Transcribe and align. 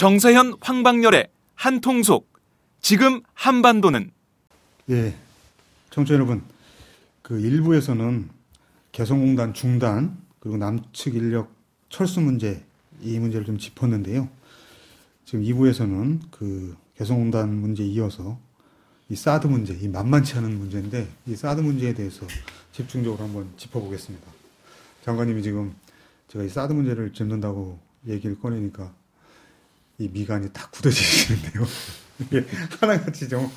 정세현 0.00 0.54
황방열의 0.62 1.28
한통속 1.56 2.32
지금 2.80 3.20
한반도는 3.34 4.10
예, 4.88 5.14
청취자 5.90 6.14
여러분, 6.14 6.42
그 7.20 7.38
일부에서는 7.38 8.30
개성공단 8.92 9.52
중단 9.52 10.16
그리고 10.38 10.56
남측 10.56 11.16
인력 11.16 11.52
철수 11.90 12.22
문제 12.22 12.64
이 13.02 13.18
문제를 13.18 13.44
좀 13.44 13.58
짚었는데요. 13.58 14.26
지금 15.26 15.44
2부에서는 15.44 16.20
그 16.30 16.74
개성공단 16.96 17.54
문제 17.54 17.84
이어서 17.84 18.40
이 19.10 19.16
사드 19.16 19.48
문제, 19.48 19.74
이 19.74 19.86
만만치 19.86 20.34
않은 20.38 20.58
문제인데 20.58 21.10
이 21.26 21.36
사드 21.36 21.60
문제에 21.60 21.92
대해서 21.92 22.26
집중적으로 22.72 23.22
한번 23.22 23.52
짚어보겠습니다. 23.58 24.26
장관님이 25.04 25.42
지금 25.42 25.74
제가 26.28 26.42
이 26.46 26.48
사드 26.48 26.72
문제를 26.72 27.12
짚는다고 27.12 27.78
얘기를 28.06 28.40
꺼내니까 28.40 28.98
이 30.00 30.08
미간이 30.08 30.50
다 30.52 30.66
굳어지시는데요. 30.70 31.66
이게 32.20 32.46
하나같이 32.80 33.28
좀 33.28 33.50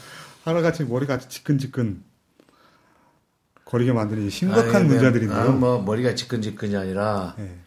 하나같이 0.44 0.84
머리가 0.84 1.18
지끈지끈 1.18 2.04
거리게 3.64 3.94
만드는 3.94 4.30
심각한 4.30 4.76
아니, 4.76 4.88
문제들인데요. 4.90 5.38
나는 5.38 5.60
뭐 5.62 5.82
머리가 5.82 6.16
지끈지끈이 6.16 6.76
아니라 6.76 7.34
네. 7.38 7.58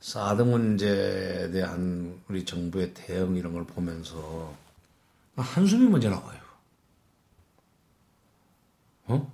사드 0.00 0.42
문제에 0.42 1.50
대한 1.50 2.20
우리 2.28 2.46
정부의 2.46 2.94
대응 2.94 3.36
이런 3.36 3.52
걸 3.52 3.66
보면서 3.66 4.54
한숨이 5.36 5.88
먼저 5.88 6.08
나와요. 6.08 6.40
어? 9.04 9.32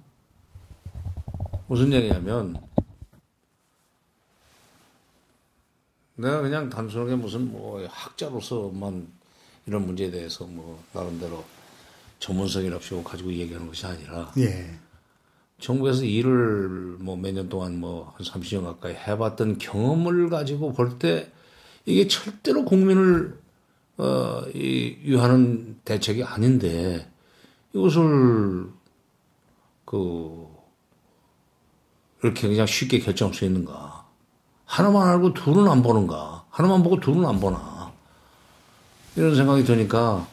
무슨 1.68 1.92
얘기냐면 1.92 2.60
내가 6.18 6.40
그냥 6.42 6.68
단순하게 6.68 7.14
무슨 7.16 7.50
뭐 7.52 7.84
학자로서만 7.88 9.06
이런 9.66 9.86
문제에 9.86 10.10
대해서 10.10 10.44
뭐 10.46 10.82
나름대로 10.92 11.44
전문성이랍시고 12.18 13.04
가지고 13.04 13.32
얘기하는 13.32 13.66
것이 13.68 13.86
아니라 13.86 14.32
예. 14.38 14.78
정부에서 15.60 16.04
일을 16.04 16.96
뭐 17.00 17.16
몇 17.16 17.32
년 17.32 17.48
동안 17.48 17.78
뭐 17.78 18.12
한 18.16 18.26
30년 18.26 18.64
가까이 18.64 18.94
해봤던 18.94 19.58
경험을 19.58 20.28
가지고 20.28 20.72
볼 20.72 20.98
때 20.98 21.30
이게 21.86 22.06
절대로 22.08 22.64
국민을 22.64 23.38
어, 23.98 24.42
이, 24.54 24.96
유하는 25.04 25.78
대책이 25.84 26.22
아닌데 26.24 27.08
이것을 27.74 28.66
그 29.84 30.46
이렇게 32.22 32.48
그냥 32.48 32.66
쉽게 32.66 32.98
결정할 33.00 33.34
수 33.34 33.44
있는가. 33.44 33.97
하나만 34.68 35.08
알고 35.08 35.32
둘은 35.34 35.66
안 35.66 35.82
보는가. 35.82 36.44
하나만 36.50 36.82
보고 36.82 37.00
둘은 37.00 37.24
안 37.24 37.40
보나. 37.40 37.90
이런 39.16 39.34
생각이 39.34 39.64
드니까 39.64 40.26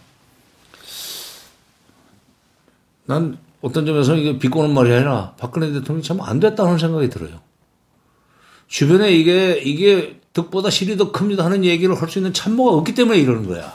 난 3.06 3.38
어떤 3.62 3.86
점에서 3.86 4.16
이게 4.16 4.38
비꼬는 4.38 4.74
말이 4.74 4.94
아니라 4.94 5.34
박근혜 5.40 5.72
대통령이 5.72 6.04
참 6.04 6.20
안 6.22 6.40
됐다는 6.40 6.78
생각이 6.78 7.10
들어요. 7.10 7.42
주변에 8.68 9.12
이게, 9.12 9.58
이게 9.64 10.20
득보다 10.34 10.70
실이 10.70 10.98
더 10.98 11.12
큽니다 11.12 11.46
하는 11.46 11.64
얘기를 11.64 12.00
할 12.00 12.10
수 12.10 12.20
있는 12.20 12.34
참모가 12.34 12.72
없기 12.74 12.94
때문에 12.94 13.18
이러는 13.20 13.48
거야. 13.48 13.74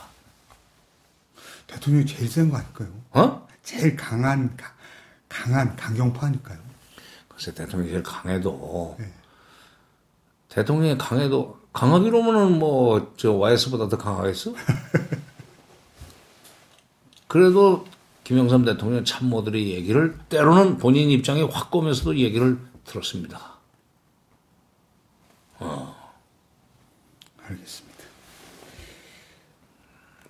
대통령이 1.67 2.07
제일 2.07 2.29
센 2.29 2.51
거 2.51 2.59
아닐까요? 2.59 2.89
어? 3.13 3.47
제일 3.63 3.97
강한 3.97 4.57
가- 4.57 4.73
강한 5.29 5.75
강경파니까요. 5.77 6.59
글쎄, 7.29 7.55
대통령이 7.55 7.91
제일 7.91 8.03
강해도, 8.03 8.97
네. 8.99 9.11
대통령이 10.51 10.99
강해도, 10.99 11.59
강하기로는 11.73 12.59
뭐, 12.59 13.15
저, 13.17 13.33
YS보다 13.33 13.89
더 13.89 13.97
강하겠어? 13.97 14.53
그래도, 17.27 17.87
김영삼 18.25 18.65
대통령 18.65 19.05
참모들의 19.05 19.71
얘기를 19.71 20.19
때로는 20.29 20.79
본인 20.79 21.11
입장에 21.11 21.43
확 21.43 21.71
꼬면서도 21.71 22.19
얘기를 22.19 22.59
들었습니다. 22.85 23.51
알겠습니다. 27.51 28.05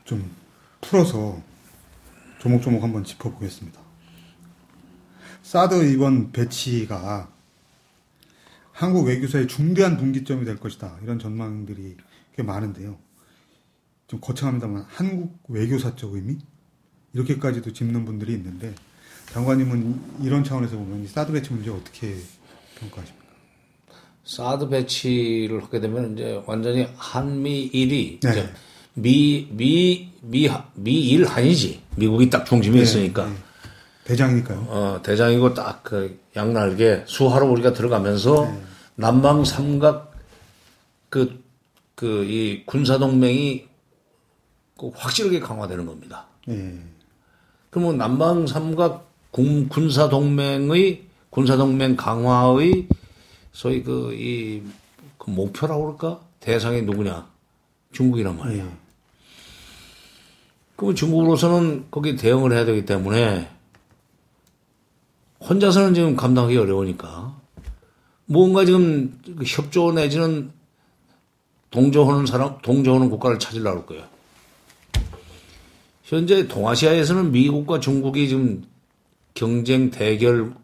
좀 0.04 0.34
풀어서 0.80 1.40
조목조목 2.40 2.82
한번 2.82 3.04
짚어보겠습니다. 3.04 3.80
사드 5.42 5.92
이번 5.92 6.32
배치가 6.32 7.28
한국 8.80 9.08
외교사의 9.08 9.46
중대한 9.46 9.98
분기점이 9.98 10.46
될 10.46 10.56
것이다. 10.56 10.96
이런 11.02 11.18
전망들이 11.18 11.98
꽤 12.34 12.42
많은데요. 12.42 12.96
좀 14.06 14.20
거창합니다만 14.22 14.86
한국 14.88 15.38
외교사적 15.48 16.14
의미? 16.14 16.38
이렇게까지도 17.12 17.74
짚는 17.74 18.06
분들이 18.06 18.32
있는데 18.32 18.74
장관님은 19.34 20.22
이런 20.22 20.42
차원에서 20.44 20.78
보면 20.78 21.04
이 21.04 21.06
사드 21.06 21.30
배치 21.30 21.52
문제 21.52 21.68
어떻게 21.68 22.16
평가하십니까? 22.78 23.26
사드 24.24 24.70
배치를 24.70 25.62
하게 25.62 25.80
되면 25.80 26.14
이제 26.14 26.42
완전히 26.46 26.88
한미일이 26.96 28.20
네. 28.22 28.50
미, 28.94 29.46
미, 29.50 30.10
미, 30.22 30.50
미일 30.74 31.26
한이지. 31.26 31.82
미국이 31.96 32.30
딱 32.30 32.46
중심에 32.46 32.80
있으니까. 32.80 33.26
네. 33.28 33.36
대장이니까요. 34.04 34.58
어, 34.70 35.00
대장이고 35.02 35.52
딱 35.52 35.82
그 35.82 36.18
양날개 36.34 37.02
수하로 37.06 37.50
우리가 37.50 37.74
들어가면서 37.74 38.69
남방 39.00 39.44
삼각 39.44 40.12
그, 41.08 41.42
그 41.94 42.24
이 42.24 42.62
군사 42.66 42.98
동맹이 42.98 43.66
그 44.78 44.90
확실하게 44.94 45.40
강화되는 45.40 45.84
겁니다. 45.86 46.26
예. 46.48 46.78
그러면 47.70 47.98
남방 47.98 48.46
삼각 48.46 49.10
군, 49.30 49.68
군사 49.68 50.08
동맹의 50.08 51.04
군사 51.30 51.56
동맹 51.56 51.96
강화의 51.96 52.88
소위 53.52 53.82
그이 53.82 54.62
그 55.18 55.30
목표라고 55.30 55.96
그럴까 55.96 56.20
대상이 56.40 56.82
누구냐 56.82 57.26
중국이란 57.92 58.36
말이야. 58.38 58.64
예. 58.64 58.70
그러면 60.76 60.96
중국으로서는 60.96 61.86
거기 61.90 62.16
대응을 62.16 62.52
해야 62.52 62.64
되기 62.64 62.86
때문에 62.86 63.48
혼자서는 65.40 65.94
지금 65.94 66.16
감당하기 66.16 66.56
어려우니까 66.56 67.39
뭔가 68.30 68.64
지금 68.64 69.18
그 69.24 69.42
협조 69.44 69.90
내지는 69.90 70.52
동조하는 71.72 72.26
사람, 72.26 72.58
동조하는 72.62 73.10
국가를 73.10 73.40
찾으려고 73.40 73.78
할 73.78 73.86
거예요. 73.86 74.04
현재 76.04 76.46
동아시아에서는 76.46 77.32
미국과 77.32 77.80
중국이 77.80 78.28
지금 78.28 78.62
경쟁 79.34 79.90
대결 79.90 80.54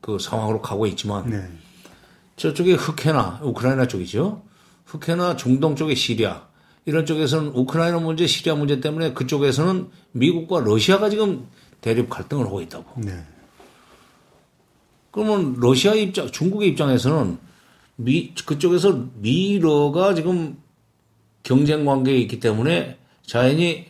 그 0.00 0.20
상황으로 0.20 0.62
가고 0.62 0.86
있지만 0.86 1.28
네. 1.28 1.48
저쪽에 2.36 2.74
흑해나 2.74 3.40
우크라이나 3.42 3.88
쪽이죠. 3.88 4.42
흑해나 4.86 5.34
중동 5.34 5.74
쪽의 5.74 5.96
시리아 5.96 6.46
이런 6.84 7.06
쪽에서는 7.06 7.48
우크라이나 7.54 7.98
문제, 7.98 8.28
시리아 8.28 8.54
문제 8.54 8.80
때문에 8.80 9.14
그쪽에서는 9.14 9.88
미국과 10.12 10.60
러시아가 10.60 11.10
지금 11.10 11.48
대립 11.80 12.08
갈등을 12.08 12.46
하고 12.46 12.60
있다고. 12.60 13.00
네. 13.00 13.20
그러면 15.18 15.56
러시아 15.58 15.94
입장, 15.94 16.30
중국의 16.30 16.68
입장에서는 16.68 17.38
미 17.96 18.32
그쪽에서 18.46 19.06
미러가 19.16 20.14
지금 20.14 20.56
경쟁 21.42 21.84
관계에 21.84 22.16
있기 22.18 22.38
때문에 22.38 22.96
자연히 23.26 23.86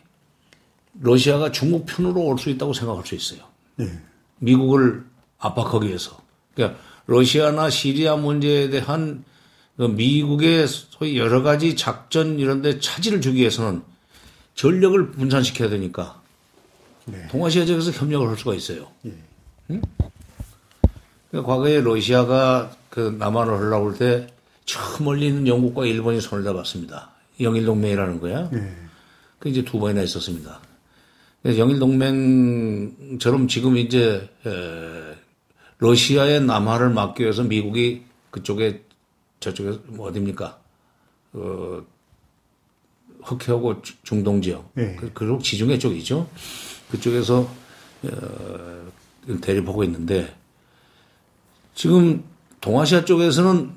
러시아가 0.99 1.51
중국 1.51 1.85
편으로 1.85 2.21
올 2.23 2.39
수 2.39 2.49
있다고 2.49 2.73
생각할 2.73 3.05
수 3.05 3.13
있어요. 3.13 3.41
예. 3.79 3.91
미국을 4.39 5.05
압박하기 5.37 5.87
위해서. 5.87 6.17
그러니까 6.55 6.79
러시아나 7.05 7.69
시리아 7.69 8.15
문제에 8.15 8.71
대한 8.71 9.23
그 9.77 9.83
미국의 9.83 10.67
소위 10.67 11.15
여러 11.19 11.43
가지 11.43 11.75
작전 11.75 12.39
이런 12.39 12.63
데 12.63 12.79
차질을 12.79 13.21
주기 13.21 13.41
위해서는 13.41 13.83
전력을 14.55 15.11
분산시켜야 15.11 15.69
되니까 15.69 16.19
네. 17.05 17.27
동아시아 17.27 17.65
지역에서 17.65 17.91
협력을 17.91 18.27
할 18.27 18.35
수가 18.35 18.55
있어요. 18.55 18.87
예. 19.05 19.13
그러니까 19.67 19.87
과거에 21.31 21.81
러시아가 21.81 22.71
그 22.89 23.15
남한을 23.19 23.53
하려고 23.53 23.91
할때저 23.91 25.03
멀리 25.03 25.27
있는 25.27 25.47
영국과 25.47 25.85
일본이 25.85 26.19
손을 26.21 26.43
잡았습니다. 26.43 27.11
영일 27.41 27.65
동맹이라는 27.65 28.19
거야. 28.19 28.49
예. 28.53 28.75
그 29.37 29.49
이제 29.49 29.63
두 29.63 29.79
번이나 29.79 30.01
있었습니다. 30.01 30.59
영일 31.57 31.79
동맹처럼 31.79 33.47
지금 33.47 33.77
이제 33.77 34.29
에, 34.45 35.15
러시아의 35.77 36.41
남하를 36.41 36.89
막기 36.89 37.23
위해서 37.23 37.43
미국이 37.43 38.03
그쪽에 38.31 38.83
저쪽에 39.39 39.79
뭐 39.85 40.09
어딥니까? 40.09 40.59
어, 41.33 41.81
흑해하고 43.23 43.81
주- 43.81 43.93
중동 44.03 44.41
지역, 44.41 44.69
예. 44.77 44.95
그- 44.99 45.11
그리고 45.13 45.39
지중해 45.39 45.77
쪽이죠. 45.79 46.27
그쪽에서 46.91 47.49
어, 48.03 48.91
대립하고 49.41 49.83
있는데 49.85 50.33
지금 51.83 52.25
동아시아 52.59 53.05
쪽에서는 53.05 53.69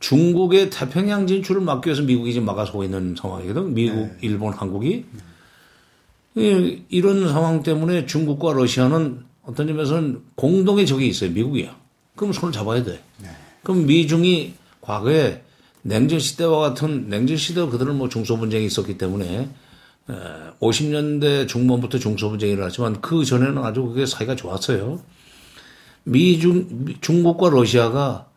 중국의 0.00 0.68
태평양 0.70 1.28
진출을 1.28 1.60
막기 1.60 1.86
위해서 1.86 2.02
미국이 2.02 2.32
지금 2.32 2.44
막아서고 2.44 2.82
있는 2.82 3.14
상황이거든. 3.16 3.72
미국, 3.72 4.10
일본, 4.20 4.52
한국이. 4.52 5.04
이- 6.34 6.82
이런 6.88 7.28
상황 7.28 7.62
때문에 7.62 8.04
중국과 8.06 8.52
러시아는 8.52 9.20
어떤 9.44 9.68
점에서는 9.68 10.22
공동의 10.34 10.86
적이 10.88 11.06
있어요. 11.06 11.30
미국이야. 11.30 11.76
그럼 12.16 12.32
손을 12.32 12.52
잡아야 12.52 12.82
돼. 12.82 13.00
그럼 13.62 13.86
미중이 13.86 14.54
과거에 14.80 15.44
냉전 15.82 16.18
시대와 16.18 16.58
같은 16.70 17.08
냉전 17.08 17.36
시대도 17.36 17.70
그들은 17.70 17.94
뭐 17.94 18.08
중소 18.08 18.38
분쟁이 18.38 18.66
있었기 18.66 18.98
때문에 18.98 19.48
50년대 20.60 21.46
중반부터 21.46 22.00
중소 22.00 22.28
분쟁이 22.30 22.54
일어났지만 22.54 23.00
그 23.00 23.24
전에는 23.24 23.58
아주 23.58 23.84
그게 23.84 24.04
사이가 24.04 24.34
좋았어요. 24.34 25.00
미중 26.08 26.84
미- 26.84 27.00
중국과 27.00 27.50
러시아가 27.50 28.28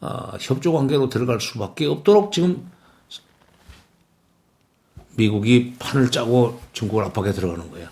아, 0.00 0.36
협조 0.38 0.72
관계로 0.74 1.08
들어갈 1.08 1.40
수밖에 1.40 1.86
없도록 1.86 2.32
지금 2.32 2.70
미국이 5.16 5.74
판을 5.78 6.10
짜고 6.10 6.60
중국을 6.72 7.04
압박해 7.04 7.32
들어가는 7.32 7.70
거예요. 7.70 7.88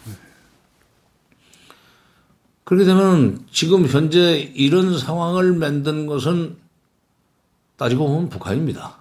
그렇게 2.64 2.84
되면 2.84 3.46
지금 3.50 3.86
현재 3.86 4.38
이런 4.54 4.98
상황을 4.98 5.54
만든 5.54 6.06
것은 6.06 6.56
따지고 7.76 8.08
보면 8.08 8.28
북한입니다. 8.28 8.96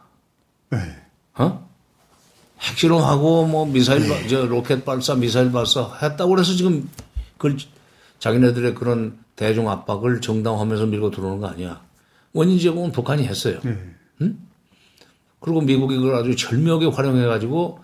네. 0.69 0.77
어? 1.35 1.69
핵실험하고 2.59 3.47
뭐 3.47 3.65
미사일, 3.65 4.07
발- 4.07 4.27
저 4.29 4.45
로켓 4.45 4.85
발사, 4.85 5.15
미사일 5.15 5.51
발사 5.51 5.93
했다고 6.01 6.39
해서 6.39 6.53
지금 6.53 6.89
그걸 7.37 7.57
자기네들의 8.19 8.75
그런 8.75 9.17
대중 9.41 9.67
압박을 9.67 10.21
정당화하면서 10.21 10.85
밀고 10.85 11.09
들어오는 11.09 11.39
거 11.39 11.47
아니야. 11.47 11.83
원인 12.31 12.59
제공은 12.59 12.91
북한이 12.91 13.25
했어요. 13.25 13.59
네. 13.63 14.35
그리고 15.39 15.61
미국이 15.61 15.95
그걸 15.95 16.13
아주 16.13 16.35
절묘하게 16.35 16.85
활용해가지고 16.85 17.79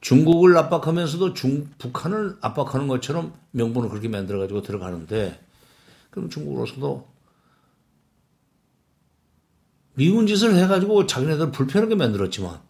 중국을 0.00 0.56
압박하면서도 0.56 1.34
중, 1.34 1.68
북한을 1.78 2.36
압박하는 2.40 2.86
것처럼 2.86 3.34
명분을 3.50 3.88
그렇게 3.88 4.06
만들어가지고 4.06 4.62
들어가는데 4.62 5.40
그럼 6.10 6.30
중국으로서도 6.30 7.08
미운 9.94 10.28
짓을 10.28 10.54
해가지고 10.54 11.06
자기네들 11.06 11.50
불편하게 11.50 11.96
만들었지만 11.96 12.60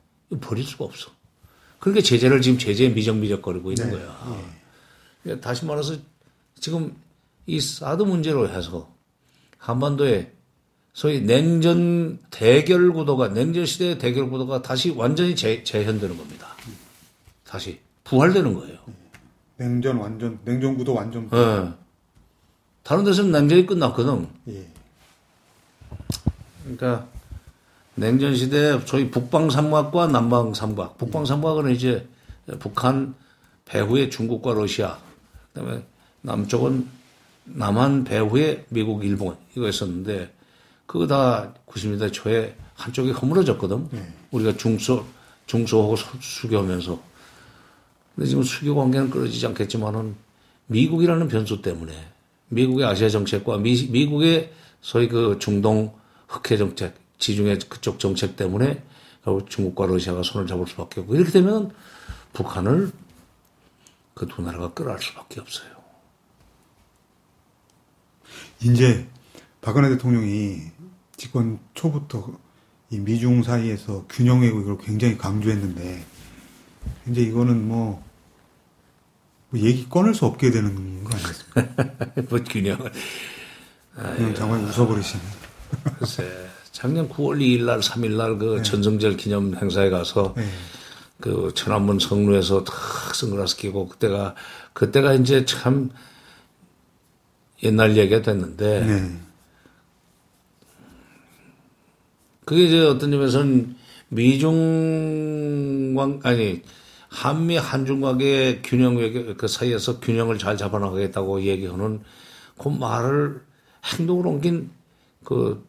버릴 0.40 0.64
수가 0.64 0.86
없어. 0.86 1.10
그러니까 1.80 2.02
제재를 2.02 2.40
지금 2.40 2.56
제재에 2.56 2.88
미적미적거리고 2.88 3.72
있는 3.72 3.90
거야. 3.90 4.18
그러니까 5.22 5.46
다시 5.46 5.66
말해서 5.66 5.96
지금 6.58 6.96
이 7.46 7.60
사드 7.60 8.02
문제로 8.02 8.48
해서 8.48 8.92
한반도에 9.58 10.32
소위 10.92 11.20
냉전 11.20 12.18
대결 12.30 12.92
구도가 12.92 13.28
냉전 13.28 13.66
시대의 13.66 13.98
대결 13.98 14.30
구도가 14.30 14.62
다시 14.62 14.90
완전히 14.90 15.36
재, 15.36 15.62
재현되는 15.62 16.16
겁니다. 16.16 16.48
다시 17.44 17.80
부활되는 18.04 18.54
거예요. 18.54 18.78
냉전 19.58 19.96
완전 19.98 20.38
냉전 20.44 20.76
구도 20.76 20.94
완전 20.94 21.28
예. 21.32 21.72
다른 22.82 23.04
데서는 23.04 23.32
냉전이 23.32 23.66
끝났거든. 23.66 24.28
예. 24.48 24.66
그러니까 26.62 27.06
냉전 27.94 28.34
시대 28.34 28.78
소위 28.86 29.10
북방 29.10 29.50
삼각과 29.50 30.08
남방 30.08 30.54
삼각. 30.54 30.98
북방 30.98 31.24
삼각은 31.24 31.70
이제 31.70 32.06
북한 32.58 33.14
배후에 33.64 34.08
중국과 34.08 34.54
러시아. 34.54 34.98
그다음에 35.52 35.82
남쪽은 36.22 36.88
남한 37.46 38.04
배후에 38.04 38.66
미국, 38.68 39.04
일본 39.04 39.36
이거였었는데 39.56 40.32
그거 40.86 41.06
다 41.06 41.54
90년대 41.66 42.12
초에 42.12 42.56
한쪽이 42.74 43.12
허물어졌거든. 43.12 43.88
우리가 44.30 44.56
중소 44.56 45.04
중소하고 45.46 45.96
수- 45.96 46.06
수교하면서. 46.20 47.00
근데 48.14 48.28
지금 48.28 48.42
수교 48.42 48.74
관계는 48.74 49.10
끊어지지 49.10 49.46
않겠지만은 49.46 50.14
미국이라는 50.66 51.28
변수 51.28 51.62
때문에 51.62 51.92
미국의 52.48 52.86
아시아 52.86 53.08
정책과 53.08 53.58
미, 53.58 53.86
미국의 53.90 54.52
소위 54.80 55.08
그 55.08 55.38
중동 55.40 55.94
흑해 56.28 56.56
정책, 56.58 56.94
지중해 57.18 57.58
그쪽 57.68 57.98
정책 57.98 58.36
때문에 58.36 58.82
결국 59.24 59.48
중국과 59.50 59.86
러시아가 59.86 60.22
손을 60.22 60.46
잡을 60.46 60.66
수밖에 60.66 61.00
없고 61.00 61.14
이렇게 61.14 61.30
되면 61.30 61.72
북한을 62.32 62.90
그 64.14 64.26
두 64.26 64.42
나라가 64.42 64.72
끌어갈 64.72 65.00
수밖에 65.02 65.40
없어요. 65.40 65.75
이제 68.62 69.06
박근혜 69.60 69.88
대통령이 69.90 70.60
집권 71.16 71.58
초부터 71.74 72.38
이 72.90 72.98
미중 72.98 73.42
사이에서 73.42 74.04
균형 74.08 74.42
외국을 74.42 74.78
굉장히 74.78 75.18
강조했는데 75.18 76.04
이제 77.10 77.20
이거는 77.20 77.66
뭐, 77.66 78.02
뭐 79.50 79.60
얘기 79.60 79.88
꺼낼 79.88 80.14
수 80.14 80.24
없게 80.26 80.50
되는 80.50 81.02
거 81.04 81.10
아니겠습니까? 81.14 82.22
뭐 82.30 82.38
균형을. 82.44 82.92
그냥 83.94 84.34
장관이 84.34 84.64
웃어버리시네. 84.64 85.22
글쎄, 85.98 86.48
작년 86.70 87.08
9월 87.08 87.38
2일 87.38 87.64
날, 87.64 87.80
3일 87.80 88.16
날그 88.16 88.62
전성절 88.62 89.16
기념 89.16 89.56
행사에 89.56 89.90
가서 89.90 90.34
네. 90.36 90.46
그 91.20 91.50
천안문 91.54 91.98
성루에서 91.98 92.64
탁 92.64 92.74
선글라스 93.14 93.56
끼고 93.56 93.88
그때가, 93.88 94.34
그때가 94.74 95.14
이제 95.14 95.44
참 95.46 95.90
옛날 97.62 97.96
얘기가 97.96 98.22
됐는데 98.22 98.84
네. 98.84 99.20
그게 102.44 102.64
이제 102.64 102.80
어떤 102.80 103.10
점에서는 103.10 103.76
미중 104.08 105.94
관 105.96 106.20
아니 106.22 106.62
한미 107.08 107.56
한중 107.56 108.00
관계 108.00 108.60
균형 108.62 108.96
그 109.36 109.48
사이에서 109.48 110.00
균형을 110.00 110.38
잘 110.38 110.56
잡아나가겠다고 110.56 111.42
얘기하는 111.42 112.00
그 112.58 112.68
말을 112.68 113.42
행동으로 113.84 114.30
옮긴 114.30 114.70
그, 115.24 115.66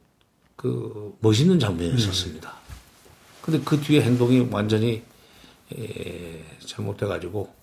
그 0.56 1.16
멋있는 1.22 1.60
장면이었었습니다. 1.60 2.54
근데 3.42 3.62
그 3.64 3.80
뒤에 3.80 4.02
행동이 4.02 4.48
완전히 4.52 5.04
에, 5.76 6.44
잘못돼가지고 6.66 7.54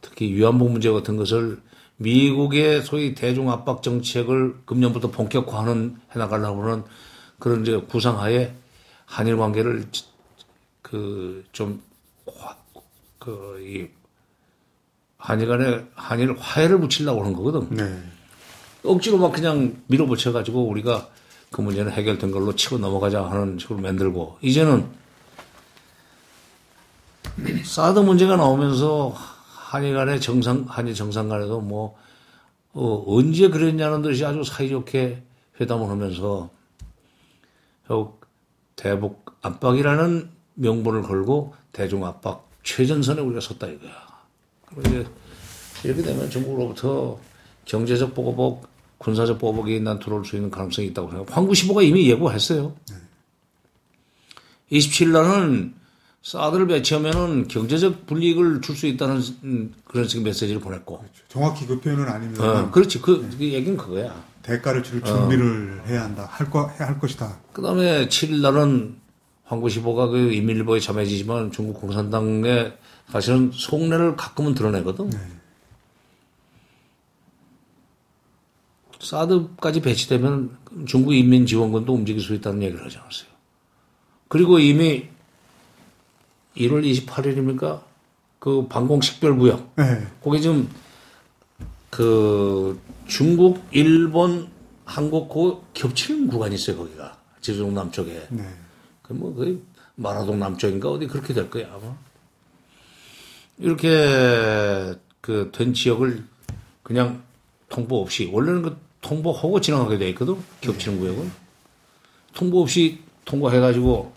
특히 0.00 0.32
위안부 0.34 0.68
문제 0.68 0.90
같은 0.90 1.16
것을 1.16 1.60
미국의 2.00 2.82
소위 2.82 3.14
대중 3.14 3.50
압박 3.50 3.82
정책을 3.82 4.62
금년부터 4.64 5.10
본격화하는 5.10 5.96
해나가려고 6.12 6.64
하는 6.64 6.84
그런 7.38 7.62
이제 7.62 7.76
구상하에 7.76 8.54
한일 9.06 9.36
관계를 9.36 9.86
그좀 10.82 11.82
그 13.18 13.60
이 13.60 13.88
한일 15.20 15.48
간에 15.48 15.84
한일 15.94 16.34
화해를 16.38 16.80
붙이려고 16.80 17.20
하는 17.20 17.34
거거든. 17.34 17.68
네. 17.70 18.02
억지로 18.82 19.18
막 19.18 19.32
그냥 19.32 19.76
밀어붙여가지고 19.88 20.66
우리가 20.68 21.08
그 21.50 21.60
문제는 21.60 21.92
해결된 21.92 22.30
걸로 22.30 22.56
치고 22.56 22.78
넘어가자 22.78 23.22
하는 23.24 23.58
식으로 23.58 23.80
만들고 23.80 24.38
이제는 24.40 24.88
사드 27.64 27.98
문제가 27.98 28.36
나오면서 28.36 29.14
한일 29.70 29.94
간의 29.94 30.20
정상 30.20 30.64
한일 30.66 30.94
정상 30.94 31.28
간에도 31.28 31.60
뭐 31.60 31.96
어, 32.72 33.04
언제 33.06 33.48
그랬냐는 33.48 34.02
듯이 34.02 34.24
아주 34.24 34.42
사이좋게 34.42 35.22
회담을 35.60 35.88
하면서 35.88 36.50
결국 37.86 38.26
대북 38.74 39.24
압박이라는 39.42 40.28
명분을 40.54 41.02
걸고 41.02 41.54
대중 41.70 42.04
압박 42.04 42.50
최전선에 42.64 43.20
우리가 43.20 43.40
섰다 43.40 43.68
이거야. 43.68 43.92
이제 44.80 45.06
이렇게 45.84 46.02
되면 46.02 46.28
중국으로부터 46.28 47.20
경제적 47.64 48.12
보복, 48.12 48.66
군사적 48.98 49.38
보복이 49.38 49.78
난 49.80 50.00
들어올 50.00 50.24
수 50.24 50.34
있는 50.34 50.50
가능성이 50.50 50.88
있다고 50.88 51.10
생각해요. 51.10 51.32
황구시보가 51.32 51.82
이미 51.82 52.10
예고했어요. 52.10 52.74
27일 54.72 55.10
날은 55.10 55.79
사드를 56.22 56.66
배치하면은 56.66 57.48
경제적 57.48 58.06
불이익을 58.06 58.60
줄 58.60 58.76
수 58.76 58.86
있다는 58.86 59.22
음, 59.44 59.74
그런 59.84 60.06
식의 60.06 60.24
메시지를 60.24 60.60
보냈고. 60.60 61.02
정확히 61.28 61.66
그 61.66 61.80
표현은 61.80 62.08
아닙니다. 62.08 62.44
어, 62.44 62.70
그렇지. 62.70 63.00
그, 63.00 63.28
그 63.38 63.44
얘기는 63.44 63.76
그거야. 63.76 64.22
대가를 64.42 64.82
치를 64.82 65.02
준비를 65.02 65.82
해야 65.86 66.04
한다. 66.04 66.26
할 66.30 66.50
거, 66.50 66.66
할 66.66 66.98
것이다. 66.98 67.38
그 67.52 67.62
다음에 67.62 68.06
7일 68.08 68.40
날은 68.40 68.96
황구시보가 69.44 70.08
그 70.08 70.32
인민일보에 70.32 70.80
참여지지만 70.80 71.52
중국 71.52 71.80
공산당의 71.80 72.76
사실은 73.08 73.50
속내를 73.52 74.16
가끔은 74.16 74.54
드러내거든. 74.54 75.10
사드까지 79.00 79.80
배치되면 79.80 80.56
중국 80.86 81.14
인민지원군도 81.14 81.92
움직일 81.94 82.22
수 82.22 82.34
있다는 82.34 82.62
얘기를 82.62 82.84
하지 82.84 82.98
않았어요. 82.98 83.28
그리고 84.28 84.58
이미 84.58 85.08
1월 86.56 86.84
28일입니까? 87.06 87.82
그 88.38 88.66
방공식별구역. 88.68 89.72
네. 89.76 90.06
거기 90.22 90.40
지금 90.40 90.68
그 91.90 92.80
중국, 93.06 93.62
일본, 93.70 94.48
한국 94.84 95.28
그 95.28 95.60
겹치는 95.74 96.28
구간이 96.28 96.54
있어요, 96.54 96.76
거기가. 96.78 97.16
지중 97.40 97.74
남쪽에. 97.74 98.26
네. 98.30 98.44
그뭐 99.02 99.34
거의 99.34 99.58
마라동 99.96 100.38
남쪽인가 100.38 100.90
어디 100.90 101.06
그렇게 101.06 101.34
될 101.34 101.50
거야 101.50 101.66
아마. 101.72 101.94
이렇게 103.58 103.88
그 105.20 105.50
된 105.52 105.74
지역을 105.74 106.24
그냥 106.82 107.22
통보 107.68 108.00
없이 108.00 108.30
원래는 108.32 108.62
그 108.62 108.76
통보하고 109.02 109.60
지나가게 109.60 109.98
돼 109.98 110.08
있거든 110.10 110.36
겹치는 110.60 110.98
구역은 110.98 111.30
통보 112.34 112.62
없이 112.62 113.00
통과해가지고 113.26 114.12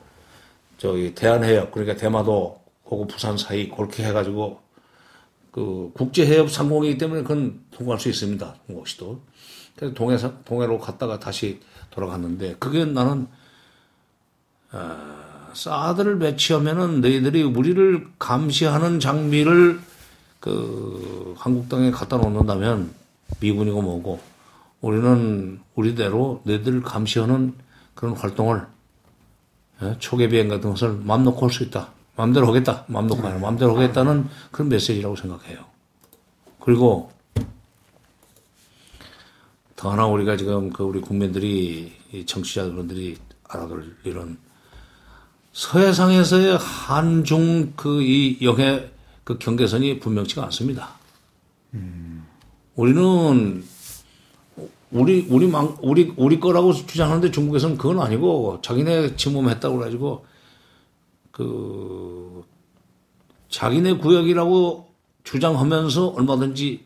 저기 0.84 1.16
대한해역 1.16 1.72
그러니까 1.72 1.96
대마도 1.96 2.60
하고 2.84 3.08
부산 3.08 3.38
사이 3.38 3.70
그렇게 3.70 4.04
해가지고 4.04 4.60
그 5.50 5.92
국제해협 5.94 6.52
상공이기 6.52 6.98
때문에 6.98 7.22
그건 7.22 7.62
통과할 7.72 8.02
수 8.02 8.10
있습니다 8.10 8.56
통보시도 8.68 9.22
그래서 9.78 9.94
동해 9.94 10.18
동해로 10.44 10.80
갔다가 10.80 11.22
다시 11.22 11.62
돌아갔는데 11.92 12.58
그게 12.60 12.84
나는 12.84 13.30
사드를 15.54 16.20
배치하면은 16.20 17.00
너희들이 17.00 17.44
우리를 17.44 18.06
감시하는 18.20 19.00
장비를 19.00 19.80
그 20.42 21.34
한국 21.38 21.70
땅에 21.70 21.92
갖다 21.92 22.18
놓는다면 22.18 22.94
미군이고 23.40 23.82
뭐고 23.82 24.20
우리는 24.82 25.62
우리대로 25.76 26.42
너희들 26.44 26.82
감시하는 26.82 27.54
그런 27.96 28.18
활동을 28.18 28.64
예? 28.64 28.74
초계 30.00 30.28
비행 30.30 30.48
같은 30.48 30.70
것을 30.70 30.94
맘 31.04 31.24
놓고 31.24 31.46
할 31.46 31.52
수 31.52 31.64
있다. 31.64 31.90
마음대로 32.16 32.48
하겠다. 32.48 32.86
마음 32.88 33.08
놓고 33.08 33.22
하는 33.24 33.42
마음대로 33.42 33.76
하겠다는 33.76 34.28
그런 34.52 34.70
메시지라고 34.70 35.16
생각해요. 35.16 35.66
그리고 36.60 37.12
더 39.76 39.92
하나 39.92 40.06
우리가 40.06 40.38
지금 40.38 40.72
그 40.72 40.84
우리 40.84 41.02
국민들이 41.02 41.92
이 42.12 42.26
정치자들이 42.26 43.18
알아둘 43.50 43.98
이런 44.04 44.38
서해상에서의 45.54 46.58
한중 46.58 47.74
그 47.76 48.02
이 48.02 48.38
영해 48.42 48.90
그 49.24 49.38
경계선이 49.38 50.00
분명치가 50.00 50.44
않습니다. 50.46 50.90
우리는 52.76 53.64
우리 54.94 55.26
우리 55.30 55.48
망 55.48 55.76
우리 55.82 56.14
우리 56.18 56.40
거라고 56.40 56.72
주장하는데 56.74 57.32
중국에서는 57.32 57.78
그건 57.78 58.00
아니고 58.00 58.60
자기네 58.62 59.16
침범했다고 59.16 59.76
그래가지고 59.78 60.26
그 61.32 62.44
자기네 63.50 63.94
구역이라고 63.98 64.88
주장하면서 65.24 66.08
얼마든지 66.10 66.84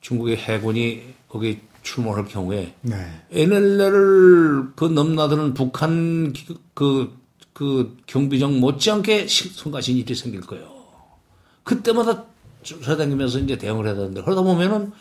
중국의 0.00 0.36
해군이 0.36 1.02
거기 1.28 1.60
출몰할 1.82 2.26
경우에 2.26 2.74
네. 2.82 2.94
NLL을 3.32 4.72
그 4.76 4.84
넘나드는 4.84 5.54
북한 5.54 6.32
기- 6.32 6.56
그, 6.74 7.12
그 7.52 7.96
경비정 8.06 8.60
못지않게 8.60 9.26
시- 9.26 9.48
성가신 9.48 9.96
일이 9.96 10.14
생길 10.14 10.40
거예요. 10.42 10.70
그때마다 11.64 12.24
쫓아다니면서 12.62 13.40
이제 13.40 13.58
대응을 13.58 13.86
해야 13.86 13.94
되는데 13.94 14.22
그러다 14.22 14.42
보면은 14.42 14.92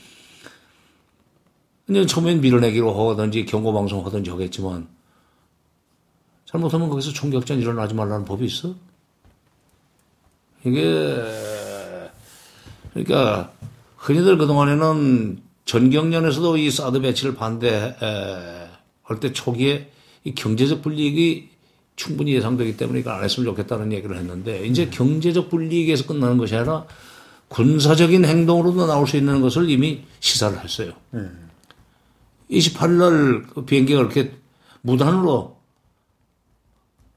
그냥 1.91 2.07
처음엔 2.07 2.39
밀어내기로 2.39 3.09
하든지 3.09 3.45
경고방송 3.45 4.05
하든지 4.05 4.29
하겠지만 4.29 4.87
잘못하면 6.45 6.87
거기서 6.87 7.11
총격전 7.11 7.59
일어나지 7.59 7.93
말라는 7.93 8.23
법이 8.23 8.45
있어? 8.45 8.73
이게 10.63 11.21
그러니까 12.93 13.51
흔히들 13.97 14.37
그동안에는 14.37 15.41
전경련에서도 15.65 16.55
이 16.55 16.71
사드 16.71 17.01
배치를 17.01 17.35
반대할 17.35 18.69
때 19.19 19.33
초기에 19.33 19.91
이 20.23 20.33
경제적 20.33 20.81
불이익이 20.83 21.49
충분히 21.97 22.33
예상되기 22.35 22.77
때문에 22.77 23.01
이걸 23.01 23.15
안 23.15 23.23
했으면 23.25 23.47
좋겠다는 23.47 23.91
얘기를 23.91 24.15
했는데 24.15 24.65
이제 24.65 24.87
경제적 24.87 25.49
불이익에서 25.49 26.05
끝나는 26.07 26.37
것이 26.37 26.55
아니라 26.55 26.85
군사적인 27.49 28.23
행동으로도 28.23 28.87
나올 28.87 29.05
수 29.05 29.17
있는 29.17 29.41
것을 29.41 29.69
이미 29.69 30.03
시사를 30.21 30.57
했어요. 30.63 30.93
28일 32.51 32.91
날그 32.97 33.65
비행기가 33.65 33.99
그렇게 33.99 34.37
무단으로 34.81 35.59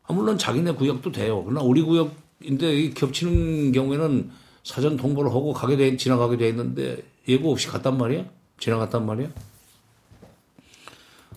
아, 0.04 0.12
물론 0.12 0.38
자기네 0.38 0.72
구역도 0.72 1.12
돼요. 1.12 1.42
그러나 1.44 1.62
우리 1.62 1.82
구역인데 1.82 2.74
이 2.74 2.94
겹치는 2.94 3.72
경우에는 3.72 4.30
사전 4.62 4.96
통보를 4.96 5.30
하고 5.30 5.52
가게 5.52 5.76
돼, 5.76 5.96
지나가게 5.96 6.36
돼 6.36 6.48
있는데 6.48 7.02
예고 7.26 7.52
없이 7.52 7.68
갔단 7.68 7.96
말이야? 7.98 8.24
지나갔단 8.58 9.04
말이야? 9.06 9.30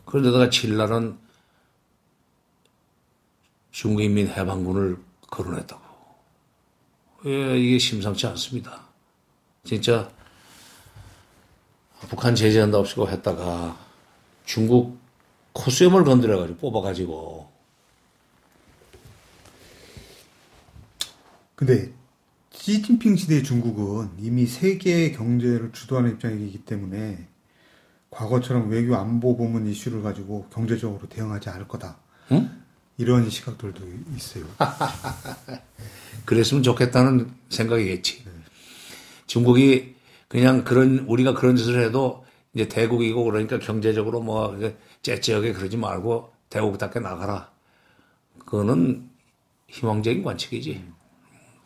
그런데다가 0.05 0.49
7날은 0.49 1.17
중국인민 3.71 4.27
해방군을 4.27 4.97
거론했다고. 5.29 5.81
예, 7.25 7.59
이게 7.59 7.77
심상치 7.77 8.27
않습니다. 8.27 8.87
진짜 9.63 10.09
북한 12.09 12.35
제재한다 12.35 12.77
없이고 12.77 13.09
했다가 13.09 13.86
중국 14.47 14.97
코수염을 15.51 16.05
건드려가지고 16.05 16.57
뽑아가지고 16.57 17.51
근데 21.55 21.91
시진핑 22.51 23.17
시대의 23.17 23.43
중국은 23.43 24.09
이미 24.19 24.45
세계 24.45 25.11
경제를 25.11 25.71
주도하는 25.73 26.13
입장이기 26.13 26.59
때문에 26.59 27.27
과거처럼 28.09 28.69
외교 28.69 28.95
안보 28.95 29.35
부문 29.35 29.67
이슈를 29.67 30.01
가지고 30.01 30.47
경제적으로 30.49 31.09
대응하지 31.09 31.49
않을 31.49 31.67
거다. 31.67 31.97
응? 32.31 32.49
이런 32.97 33.29
시각들도 33.29 33.83
있어요. 34.15 34.45
그랬으면 36.25 36.63
좋겠다는 36.63 37.31
생각이겠지. 37.49 38.23
중국이 39.25 39.95
그냥 40.27 40.63
그런 40.63 40.99
우리가 40.99 41.33
그런 41.33 41.57
짓을 41.57 41.83
해도 41.83 42.26
이제 42.57 42.67
대국이고 42.67 43.23
그러니까 43.23 43.59
경제적으로 43.59 44.19
뭐 44.19 44.57
째째하게 45.03 45.53
그러지 45.53 45.77
말고 45.77 46.33
대국답게 46.49 46.99
나가라. 46.99 47.51
그거는 48.39 49.07
희망적인 49.67 50.23
관측이지. 50.23 50.83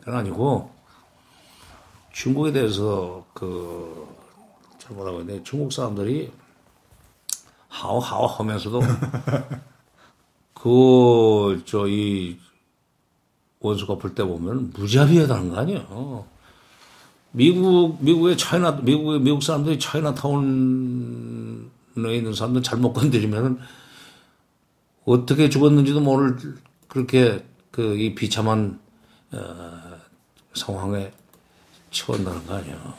그건 0.00 0.16
아니고 0.16 0.70
중국에 2.12 2.52
대해서 2.52 3.24
그 3.32 4.06
잘못하고 4.76 5.20
있는데 5.20 5.42
중국 5.44 5.72
사람들이 5.72 6.30
하오하오 7.68 8.26
하면서도 8.26 8.80
그 10.54 11.62
저 11.64 11.86
이 11.88 12.38
원수가 13.60 13.96
볼때 13.96 14.24
보면 14.24 14.72
무자비하다는 14.76 15.50
거 15.50 15.56
아니에요. 15.56 16.26
미국 17.32 17.98
미국의 18.02 18.36
차이나 18.36 18.72
미국의 18.72 19.20
미국 19.20 19.42
사람들이 19.42 19.78
차이나타운에 19.78 20.44
있는 21.96 22.34
사람들 22.34 22.62
잘못 22.62 22.92
건드리면은 22.92 23.58
어떻게 25.04 25.48
죽었는지도 25.48 26.00
모를 26.00 26.36
그렇게 26.88 27.44
그 27.70 27.96
이 27.96 28.14
비참한 28.14 28.78
어, 29.32 29.98
상황에 30.54 31.10
처한다는 31.90 32.46
거 32.46 32.54
아니에요. 32.54 32.94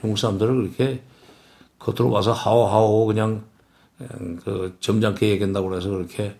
중국 0.00 0.18
사람들을 0.18 0.54
그렇게 0.56 1.02
겉으로 1.78 2.10
와서 2.10 2.32
하오하오 2.32 3.06
그냥 3.06 3.44
음, 4.00 4.40
그 4.42 4.76
점잖게 4.80 5.28
얘기한다고 5.28 5.68
그래서 5.68 5.90
그렇게 5.90 6.36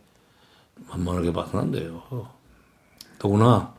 만만하게 0.88 1.32
봐서는 1.32 1.60
안 1.60 1.70
돼요. 1.70 2.02
더구나 3.18 3.74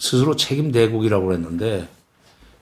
스스로 0.00 0.34
책임 0.34 0.72
대국이라고 0.72 1.34
했는데 1.34 1.86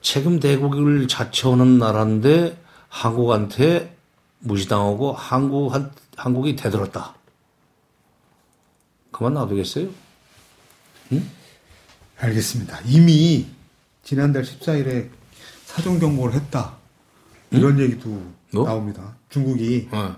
책임 0.01 0.39
대국을 0.41 1.07
자처하는 1.07 1.79
나라인데 1.79 2.61
한국한테 2.89 3.95
무시당하고 4.39 5.13
한국 5.13 5.73
한 5.73 5.91
한국이 6.17 6.57
대들었다. 6.57 7.15
그만 9.11 9.33
놔두겠어요? 9.35 9.89
알겠습니다. 12.17 12.81
이미 12.85 13.47
지난달 14.03 14.43
14일에 14.43 15.09
사전 15.65 15.97
경고를 15.97 16.35
했다. 16.35 16.75
이런 17.51 17.79
얘기도 17.79 18.09
뭐? 18.53 18.65
나옵니다. 18.65 19.15
중국이 19.29 19.87
어. 19.91 20.17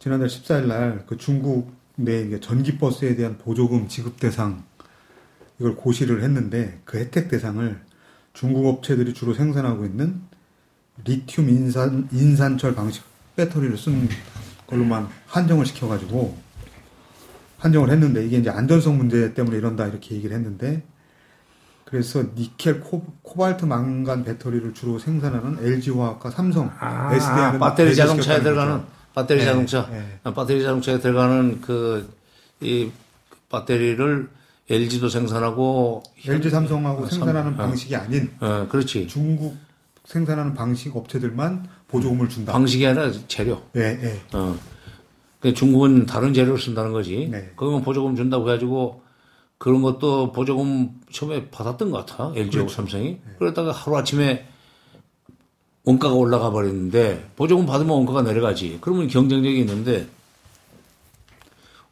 지난달 0.00 0.28
14일 0.28 0.66
날 0.66 1.04
그 1.06 1.16
중국 1.16 1.72
내 1.94 2.22
이게 2.22 2.40
전기 2.40 2.76
버스에 2.76 3.14
대한 3.14 3.38
보조금 3.38 3.86
지급 3.86 4.18
대상 4.18 4.64
이걸 5.58 5.76
고시를 5.76 6.22
했는데 6.22 6.80
그 6.84 6.98
혜택 6.98 7.28
대상을 7.28 7.80
중국 8.32 8.66
업체들이 8.66 9.14
주로 9.14 9.34
생산하고 9.34 9.84
있는 9.84 10.20
리튬 11.04 11.48
인산 11.48 12.08
인산철 12.12 12.74
방식 12.74 13.04
배터리를 13.36 13.76
쓴 13.76 14.08
걸로만 14.66 15.08
한정을 15.26 15.66
시켜가지고 15.66 16.36
한정을 17.58 17.90
했는데 17.90 18.24
이게 18.26 18.38
이제 18.38 18.50
안전성 18.50 18.98
문제 18.98 19.32
때문에 19.34 19.56
이런다 19.56 19.86
이렇게 19.86 20.14
얘기를 20.14 20.36
했는데 20.36 20.82
그래서 21.84 22.24
니켈 22.34 22.80
코, 22.80 23.04
코발트 23.22 23.66
망간 23.66 24.24
배터리를 24.24 24.74
주로 24.74 24.98
생산하는 24.98 25.64
LG화학과 25.64 26.30
삼성, 26.30 26.70
아, 26.80 27.14
SDI는 27.14 27.60
배터리 27.60 27.94
자동차에 27.94 28.42
들어가는 28.42 28.82
배터리 29.14 29.38
네, 29.40 29.44
자동차, 29.44 29.88
네. 29.90 30.18
아, 30.24 30.34
배터리 30.34 30.62
자동차에 30.62 30.98
들어가는 30.98 31.60
그 31.60 32.24
이 32.60 32.90
배터리를 33.50 34.28
LG도 34.70 35.08
생산하고 35.08 36.02
LG 36.26 36.48
삼성하고 36.50 37.04
어, 37.04 37.06
생산하는 37.06 37.42
삼- 37.42 37.54
어. 37.54 37.56
방식이 37.56 37.94
아닌 37.96 38.30
어, 38.40 38.66
그렇지. 38.68 39.06
중국 39.08 39.56
생산하는 40.06 40.54
방식 40.54 40.94
업체들만 40.96 41.68
보조금을 41.88 42.28
준다. 42.28 42.52
방식이 42.52 42.86
아니라 42.86 43.10
재료. 43.28 43.62
예, 43.76 43.80
예. 44.02 44.20
어. 44.32 44.56
그 45.40 45.52
중국은 45.52 46.06
다른 46.06 46.32
재료를 46.32 46.58
쓴다는 46.58 46.92
거지. 46.92 47.28
네. 47.30 47.52
그러면 47.56 47.82
보조금 47.82 48.16
준다고 48.16 48.48
해가지고 48.48 49.02
그런 49.58 49.82
것도 49.82 50.32
보조금 50.32 51.00
처음에 51.12 51.50
받았던 51.50 51.90
것 51.90 52.06
같아. 52.06 52.24
LG하고 52.34 52.50
그렇죠. 52.50 52.68
삼성이. 52.74 53.18
그러다가 53.38 53.70
하루아침에 53.72 54.46
원가가 55.84 56.14
올라가 56.14 56.50
버리는데 56.50 57.30
보조금 57.36 57.66
받으면 57.66 57.90
원가가 57.94 58.22
내려가지. 58.22 58.78
그러면 58.80 59.06
경쟁력이 59.08 59.58
있는데 59.60 60.06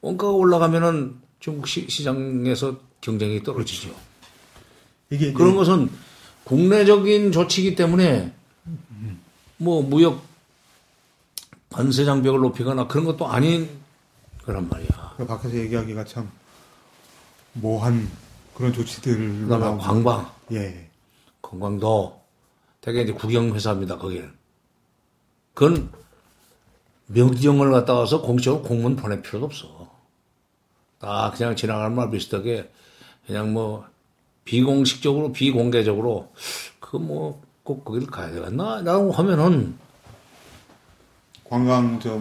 원가가 0.01 0.33
올라가면은 0.33 1.17
중국 1.43 1.67
시, 1.67 1.89
시장에서 1.89 2.77
경쟁이 3.01 3.43
떨어지죠. 3.43 3.93
이게 5.11 5.33
그런 5.33 5.57
것은 5.57 5.91
국내적인 6.45 7.33
조치이기 7.33 7.75
때문에 7.75 8.33
뭐 9.57 9.83
무역 9.83 10.23
관세 11.69 12.05
장벽을 12.05 12.39
높이거나 12.39 12.87
그런 12.87 13.05
것도 13.05 13.27
아닌 13.27 13.69
거란 14.45 14.69
말이야. 14.69 15.15
그 15.17 15.27
밖에서 15.27 15.57
얘기하기가 15.57 16.05
참 16.05 16.31
모한 17.55 18.09
그런 18.55 18.73
조치들로 18.73 19.49
그다음에. 19.49 19.83
관광, 19.83 20.33
예. 20.53 20.89
관광도 21.43 22.23
되게 22.81 23.03
이제 23.03 23.13
구경 23.13 23.53
회사입니다. 23.53 23.99
거기는. 23.99 24.33
그건 25.55 25.91
명지영을 27.09 27.73
갔다 27.73 27.95
와서 27.95 28.23
공식적으로 28.23 28.63
공문 28.63 28.95
보낼 28.95 29.23
필요도 29.23 29.47
없어. 29.47 29.92
딱 31.03 31.35
그냥 31.37 31.55
지나가는 31.57 31.95
말 31.95 32.11
비슷하게 32.11 32.71
그냥 33.27 33.53
뭐 33.53 33.85
비공식적으로 34.45 35.33
비공개적으로 35.33 36.33
그 36.81 36.97
뭐 36.99 37.41
꼭 37.65 37.85
거기를 37.85 38.09
가야 38.09 38.33
되겠나? 38.33 38.81
라고 38.83 39.13
하면은 39.13 39.79
관광 41.45 42.01
저 42.01 42.21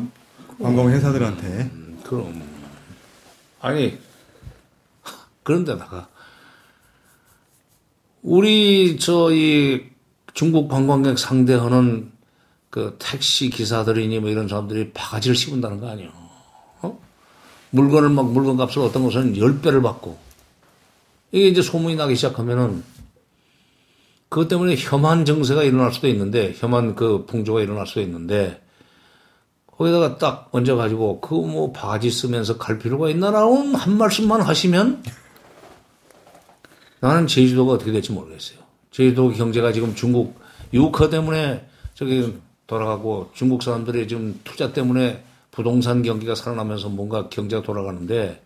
관광 0.61 0.87
회사들한테 0.89 1.47
음, 1.73 1.99
그럼 2.03 2.43
아니 3.59 3.97
그런데다가 5.43 6.07
우리 8.21 8.99
저 8.99 9.31
이 9.31 9.81
중국 10.35 10.67
관광객 10.69 11.17
상대하는 11.17 12.11
그 12.69 12.95
택시 12.99 13.49
기사들이니 13.49 14.19
뭐 14.19 14.29
이런 14.29 14.47
사람들이 14.47 14.91
바가지를 14.93 15.35
씌운다는 15.35 15.79
거 15.79 15.89
아니에요. 15.89 16.11
어? 17.71 17.75
물건을 17.75 18.09
막 18.09 18.31
물건 18.31 18.57
값을 18.57 18.81
어떤 18.81 19.03
것은 19.03 19.33
10배를 19.33 19.81
받고 19.81 20.17
이게 21.31 21.47
이제 21.47 21.61
소문이 21.61 21.95
나기 21.95 22.15
시작하면은 22.15 22.83
그것 24.29 24.47
때문에 24.47 24.75
혐한 24.77 25.25
정세가 25.25 25.63
일어날 25.63 25.91
수도 25.91 26.07
있는데 26.07 26.53
혐한 26.57 26.95
그 26.95 27.25
풍조가 27.25 27.61
일어날 27.61 27.87
수도 27.87 28.01
있는데 28.01 28.61
거기다가 29.65 30.17
딱 30.17 30.49
얹어가지고 30.51 31.21
그 31.21 31.35
뭐 31.35 31.71
바지 31.71 32.11
쓰면서 32.11 32.57
갈 32.57 32.77
필요가 32.77 33.09
있나라는 33.09 33.75
한 33.75 33.97
말씀만 33.97 34.41
하시면 34.41 35.03
나는 36.99 37.27
제주도가 37.27 37.73
어떻게 37.73 37.91
될지 37.91 38.11
모르겠어요. 38.11 38.59
제주도 38.91 39.29
경제가 39.31 39.73
지금 39.73 39.95
중국 39.95 40.39
유커 40.73 41.09
때문에 41.09 41.67
저기 41.95 42.33
돌아가고 42.67 43.31
중국 43.33 43.63
사람들이 43.63 44.07
지금 44.07 44.39
투자 44.43 44.71
때문에 44.71 45.23
부동산 45.51 46.01
경기가 46.01 46.33
살아나면서 46.33 46.89
뭔가 46.89 47.29
경제가 47.29 47.61
돌아가는데 47.61 48.43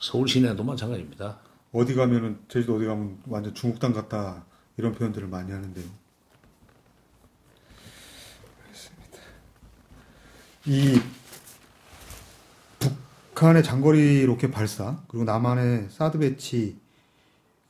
서울 0.00 0.26
시내도 0.28 0.64
마찬가지입니다. 0.64 1.38
어디 1.72 1.94
가면은 1.94 2.40
제주도 2.48 2.76
어디 2.76 2.86
가면 2.86 3.18
완전 3.26 3.54
중국 3.54 3.78
땅 3.78 3.92
같다 3.92 4.44
이런 4.76 4.94
표현들을 4.94 5.28
많이 5.28 5.52
하는데요. 5.52 5.84
이 10.66 11.00
북한의 12.78 13.62
장거리 13.62 14.24
로켓 14.26 14.50
발사 14.50 15.02
그리고 15.08 15.24
남한의 15.24 15.88
사드 15.90 16.18
배치 16.18 16.78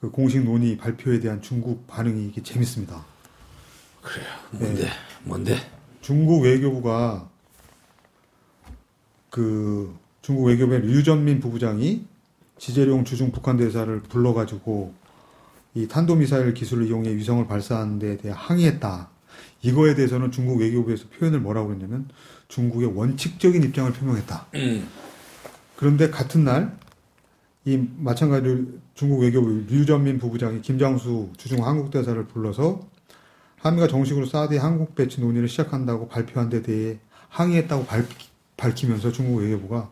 그 0.01 0.11
공식 0.11 0.43
논의 0.45 0.77
발표에 0.77 1.21
대한 1.21 1.43
중국 1.43 1.87
반응이 1.87 2.27
이게 2.27 2.43
재밌습니다. 2.43 3.05
뭔데? 4.53 4.89
뭔데? 5.25 5.57
중국 6.01 6.43
외교부가 6.43 7.30
그 9.31 9.95
중국 10.23 10.45
외교부의 10.45 10.83
류전민 10.83 11.41
부부장이 11.41 12.05
지재룡 12.59 13.05
주중 13.05 13.33
북한 13.33 13.57
대사를 13.57 14.03
불러가지고 14.03 14.93
이 15.75 15.89
탄도미사일 15.89 16.53
기술을 16.53 16.87
이용해 16.89 17.15
위성을 17.17 17.47
발사하는 17.47 17.99
데 17.99 18.17
대해 18.19 18.35
항의했다. 18.37 19.09
이거에 19.63 19.95
대해서는 19.95 20.31
중국 20.31 20.61
외교부에서 20.61 21.05
표현을 21.17 21.41
뭐라고 21.41 21.69
그랬냐면 21.69 22.09
중국의 22.49 22.97
원칙적인 22.97 23.63
입장을 23.63 23.93
표명했다. 23.93 24.47
그런데 25.77 26.11
같은 26.11 26.45
날 26.45 26.81
이 27.67 27.79
마찬가지로 27.99 28.65
중국 28.95 29.21
외교부 29.21 29.51
류전민 29.69 30.19
부부장이 30.19 30.63
김장수 30.63 31.31
주중 31.37 31.67
한국 31.67 31.91
대사를 31.91 32.25
불러서 32.27 32.81
한미가 33.59 33.87
정식으로 33.87 34.25
사드의 34.25 34.59
한국 34.59 34.95
배치 34.95 35.21
논의를 35.21 35.47
시작한다고 35.47 36.09
발표한 36.09 36.49
데 36.49 36.63
대해 36.63 36.99
항의했다고 37.29 37.85
발, 37.85 38.07
밝히면서 38.65 39.11
중국 39.11 39.39
외교부가 39.41 39.91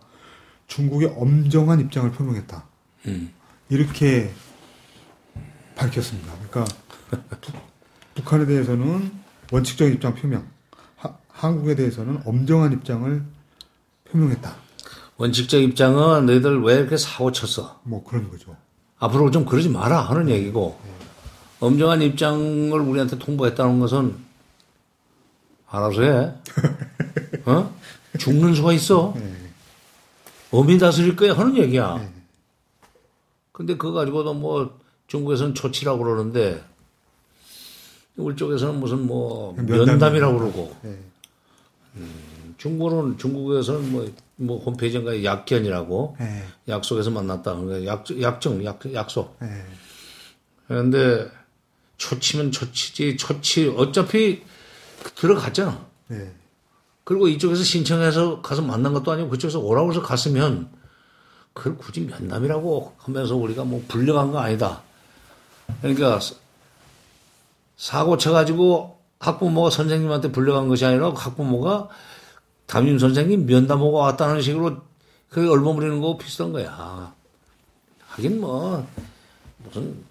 중국의 0.67 1.15
엄정한 1.17 1.81
입장을 1.81 2.11
표명했다. 2.13 2.65
음. 3.07 3.33
이렇게 3.71 4.31
밝혔습니다. 5.75 6.33
그러니까 6.51 6.65
북- 7.41 7.55
북한에 8.15 8.45
대해서는 8.47 9.11
원칙적인 9.51 9.95
입장 9.95 10.15
표명, 10.15 10.47
하- 10.97 11.17
한국에 11.29 11.75
대해서는 11.75 12.21
엄정한 12.27 12.73
입장을 12.75 13.23
표명했다. 14.11 14.55
원칙적 15.17 15.63
입장은 15.63 16.27
너희들 16.27 16.63
왜 16.63 16.75
이렇게 16.75 16.97
사고 16.97 17.33
쳤어? 17.33 17.81
뭐 17.85 18.05
그런 18.05 18.29
거죠. 18.29 18.55
앞으로 18.99 19.31
좀 19.31 19.45
그러지 19.47 19.69
마라 19.71 20.03
하는 20.03 20.29
얘기고 20.29 20.79
엄정한 21.61 22.03
입장을 22.03 22.73
우리한테 22.79 23.19
통보했다는 23.19 23.81
것은 23.81 24.17
알아서 25.71 26.03
해. 26.03 26.35
어? 27.47 27.75
죽는 28.19 28.55
수가 28.55 28.73
있어. 28.73 29.15
어미 30.51 30.79
다스릴 30.79 31.17
거야 31.17 31.37
하는 31.37 31.57
얘기야. 31.57 32.07
근데 33.53 33.77
그거 33.77 33.93
가지고도 33.93 34.35
뭐 34.35 34.79
중국에서는 35.09 35.55
조치라고 35.55 36.03
그러는데 36.03 36.63
우리 38.17 38.37
쪽에서는 38.37 38.79
무슨 38.79 39.07
뭐 39.07 39.55
면담. 39.55 39.87
면담이라고 39.87 40.39
그러고 40.39 40.77
예. 40.85 40.99
중국은 42.57 43.17
중국에서는 43.19 43.93
뭐, 43.93 44.13
뭐 44.37 44.59
홈페이지인가 44.59 45.23
약견이라고 45.25 46.17
예. 46.21 46.45
약속에서 46.69 47.11
만났다. 47.11 47.55
그러니까 47.55 47.87
약, 47.87 48.05
약정, 48.21 48.65
약, 48.65 48.81
약속. 48.93 49.37
예. 49.43 49.65
그런데 50.67 51.31
초치면 51.97 52.53
초치지, 52.53 53.17
초치, 53.17 53.69
어차피 53.77 54.43
들어갔잖아. 55.15 55.87
예. 56.13 56.33
그리고 57.09 57.27
이쪽에서 57.27 57.65
신청해서 57.65 58.43
가서 58.43 58.61
만난 58.61 58.93
것도 58.93 59.11
아니고 59.11 59.31
그쪽에서 59.31 59.61
오라고 59.61 59.93
해서 59.93 60.03
갔으면 60.03 60.69
그걸 61.55 61.79
굳이 61.79 62.03
면담이라고 62.03 62.97
하면서 62.99 63.35
우리가 63.35 63.65
뭐 63.65 63.83
불려간 63.89 64.31
거 64.31 64.41
아니다. 64.41 64.83
그러니까 65.81 66.21
사고 67.79 68.19
쳐가지고 68.19 69.01
학부모가 69.21 69.71
선생님한테 69.71 70.33
불려간 70.33 70.69
것이 70.69 70.85
아니라 70.85 71.15
학부모가 71.15 71.89
담임 72.67 72.99
선생님 72.99 73.47
면담하고 73.47 73.93
왔다는 73.93 74.43
식으로 74.43 74.83
그게 75.31 75.49
얼버무리는 75.49 76.03
거 76.03 76.19
비슷한 76.19 76.53
거야. 76.53 77.15
하긴 78.07 78.39
뭐 78.39 78.87
무슨 79.65 80.05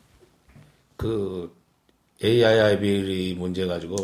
그 0.96 1.56
AIIB 2.24 3.36
문제 3.38 3.66
가지고 3.66 3.96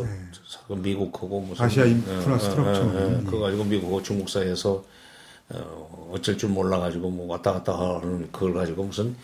그 0.67 0.73
미국하고 0.73 1.41
무슨 1.41 1.65
아시아 1.65 1.85
예, 1.85 1.91
인프라 1.91 2.37
스트럭처. 2.37 2.81
예, 2.95 3.17
예, 3.19 3.23
그거 3.23 3.39
가지고 3.39 3.63
미국하고 3.63 4.03
중국 4.03 4.29
사이에서 4.29 4.83
어, 5.49 6.11
어쩔 6.13 6.37
줄 6.37 6.49
몰라 6.49 6.79
가지고 6.79 7.09
뭐 7.09 7.27
왔다 7.27 7.53
갔다 7.53 7.73
하는 7.77 8.31
그걸 8.31 8.53
가지고 8.53 8.83
무슨 8.83 9.15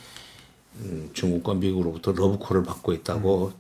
음, 0.77 1.09
중국과 1.13 1.53
미국으로부터 1.55 2.11
러브콜을 2.11 2.63
받고 2.63 2.93
있다고 2.93 3.51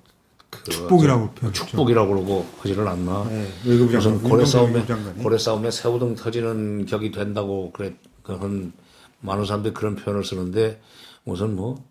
그 0.49 0.63
축복이라고 0.71 1.29
표현. 1.31 1.53
축복이라고 1.53 2.09
그러고 2.09 2.45
하지를 2.57 2.87
않나. 2.87 3.23
네, 3.29 3.47
무슨 3.63 4.21
고래 4.23 4.43
싸움에. 4.45 4.83
고래 5.21 5.37
싸움에 5.37 5.69
새우등 5.69 6.15
터지는 6.15 6.85
격이 6.87 7.11
된다고 7.11 7.71
그래 7.71 7.93
그런 8.23 8.73
많은 9.21 9.45
사람들이 9.45 9.73
그런 9.73 9.95
표현을 9.95 10.23
쓰는데 10.25 10.81
무슨 11.23 11.55
뭐 11.55 11.83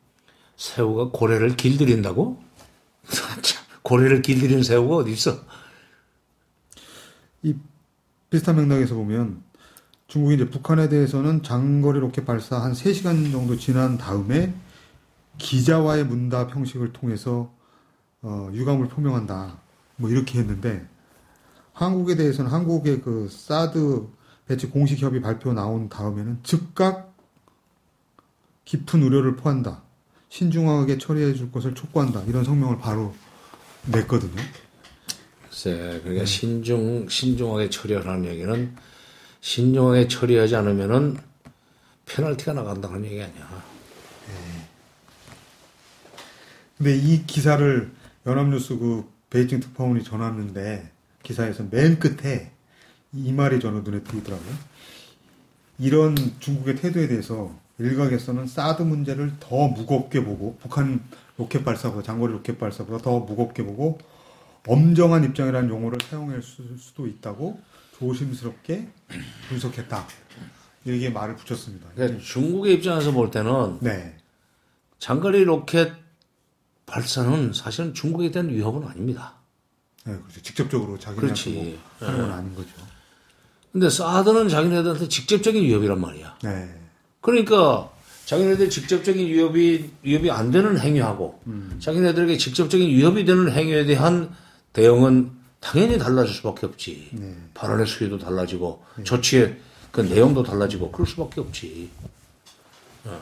새우가 0.57 1.11
고래를 1.13 1.57
길들인다고? 1.57 2.48
참, 3.43 3.65
고래를 3.83 4.23
길들이는 4.23 4.63
새우가 4.63 4.97
어디 4.97 5.13
있어? 5.13 5.39
이 7.43 7.55
비슷한 8.31 8.57
맥락에서 8.57 8.95
보면 8.95 9.43
중국이 10.07 10.35
이제 10.35 10.49
북한에 10.49 10.89
대해서는 10.89 11.43
장거리 11.43 12.01
로켓 12.01 12.25
발사 12.25 12.59
한 12.59 12.73
3시간 12.73 13.31
정도 13.31 13.57
지난 13.57 13.99
다음에 13.99 14.55
기자와의 15.39 16.05
문답 16.05 16.55
형식을 16.55 16.93
통해서 16.93 17.53
어, 18.23 18.51
유감을 18.53 18.89
표명한다. 18.89 19.59
뭐 19.97 20.11
이렇게 20.11 20.39
했는데 20.39 20.87
한국에 21.73 22.17
대해서는 22.17 22.51
한국의 22.51 23.03
그 23.03 23.29
사드 23.31 24.09
배치 24.47 24.69
공식 24.69 25.01
협의 25.01 25.21
발표 25.21 25.53
나온 25.53 25.89
다음에는 25.89 26.41
즉각 26.43 27.15
깊은 28.65 29.03
우려를 29.03 29.37
포한다. 29.37 29.83
신중하게 30.29 30.99
처리해 30.99 31.35
줄 31.35 31.51
것을 31.51 31.75
촉구한다. 31.75 32.23
이런 32.25 32.45
성명을 32.45 32.79
바로 32.79 33.15
냈거든요. 33.87 34.41
글쎄, 35.49 36.01
그러니까 36.03 36.25
신중 36.25 37.09
신중하게 37.09 37.71
처리하라는 37.71 38.27
얘기는 38.27 38.77
신중하게 39.41 40.09
처리하지 40.09 40.57
않으면은 40.57 41.17
페널티가 42.07 42.53
나간다는 42.53 43.05
얘기 43.05 43.21
아니야. 43.21 43.65
근데 46.77 46.97
이 46.97 47.27
기사를 47.27 47.91
연합뉴스 48.25 48.79
그 48.79 49.05
베이징 49.31 49.61
특파원이 49.61 50.05
전했는데 50.05 50.93
기사에서 51.25 51.65
맨 51.71 51.99
끝에 51.99 52.53
이 53.13 53.33
말이 53.33 53.59
저는 53.59 53.83
눈에 53.83 54.03
띄더라고요. 54.03 54.55
이런 55.81 56.17
중국의 56.39 56.77
태도에 56.77 57.09
대해서 57.09 57.53
일각에서는 57.79 58.47
사드 58.47 58.83
문제를 58.83 59.35
더 59.41 59.69
무겁게 59.69 60.25
보고 60.25 60.57
북한 60.61 61.01
로켓 61.37 61.65
발사보다 61.65 62.03
장거리 62.03 62.33
로켓 62.33 62.59
발사보다 62.59 62.99
더 63.03 63.21
무겁게 63.21 63.63
보고 63.65 63.99
엄정한 64.67 65.25
입장이라는 65.25 65.69
용어를 65.71 65.99
사용할 66.11 66.43
수- 66.43 66.77
수도 66.79 67.07
있다고 67.07 67.61
조심스럽게 67.99 68.89
분석했다. 69.49 70.07
이렇게 70.85 71.11
말을 71.11 71.37
붙였습니다. 71.37 71.89
그러니까 71.95 72.21
중국의 72.23 72.75
입장에서 72.75 73.13
볼 73.13 73.31
때는 73.31 73.79
네. 73.81 74.17
장거리 74.99 75.45
로켓 75.45 75.93
발사는 76.87 77.53
사실은 77.53 77.95
중국에 77.95 78.31
대한 78.31 78.49
위협은 78.49 78.87
아닙니다. 78.89 79.35
네, 80.05 80.15
그렇죠. 80.17 80.41
직접적으로 80.43 80.99
자기네한테. 80.99 81.51
뭐 81.53 81.79
하는 82.09 82.19
건 82.23 82.33
아닌 82.33 82.55
거죠. 82.55 82.69
근데 83.73 83.91
사드는 83.91 84.49
자기네들한테 84.49 85.09
직접적인 85.09 85.63
위협이란 85.63 86.01
말이야. 86.01 86.39
네. 86.43 86.78
그러니까 87.29 87.91
자기네들 88.25 88.71
직접적인 88.71 89.27
위협이 89.27 89.91
위협이 90.03 90.31
안 90.31 90.51
되는 90.51 90.79
행위하고 90.79 91.41
자기네들에게 91.79 92.39
직접적인 92.39 92.89
위협이 92.89 93.25
되는 93.27 93.51
행위에 93.53 93.85
대한 93.85 94.31
대응은 94.73 95.31
당연히 95.61 95.99
달라질 95.99 96.35
수밖에 96.35 96.65
없지. 96.67 97.09
네. 97.13 97.37
발언의 97.53 97.87
수위도 97.87 98.19
달라지고 98.19 98.83
조치의 99.05 99.59
그 99.93 100.01
내용도 100.03 100.43
달라지고 100.43 100.91
그럴 100.93 101.07
수밖에 101.07 101.41
없지. 101.43 101.91
어. 103.05 103.21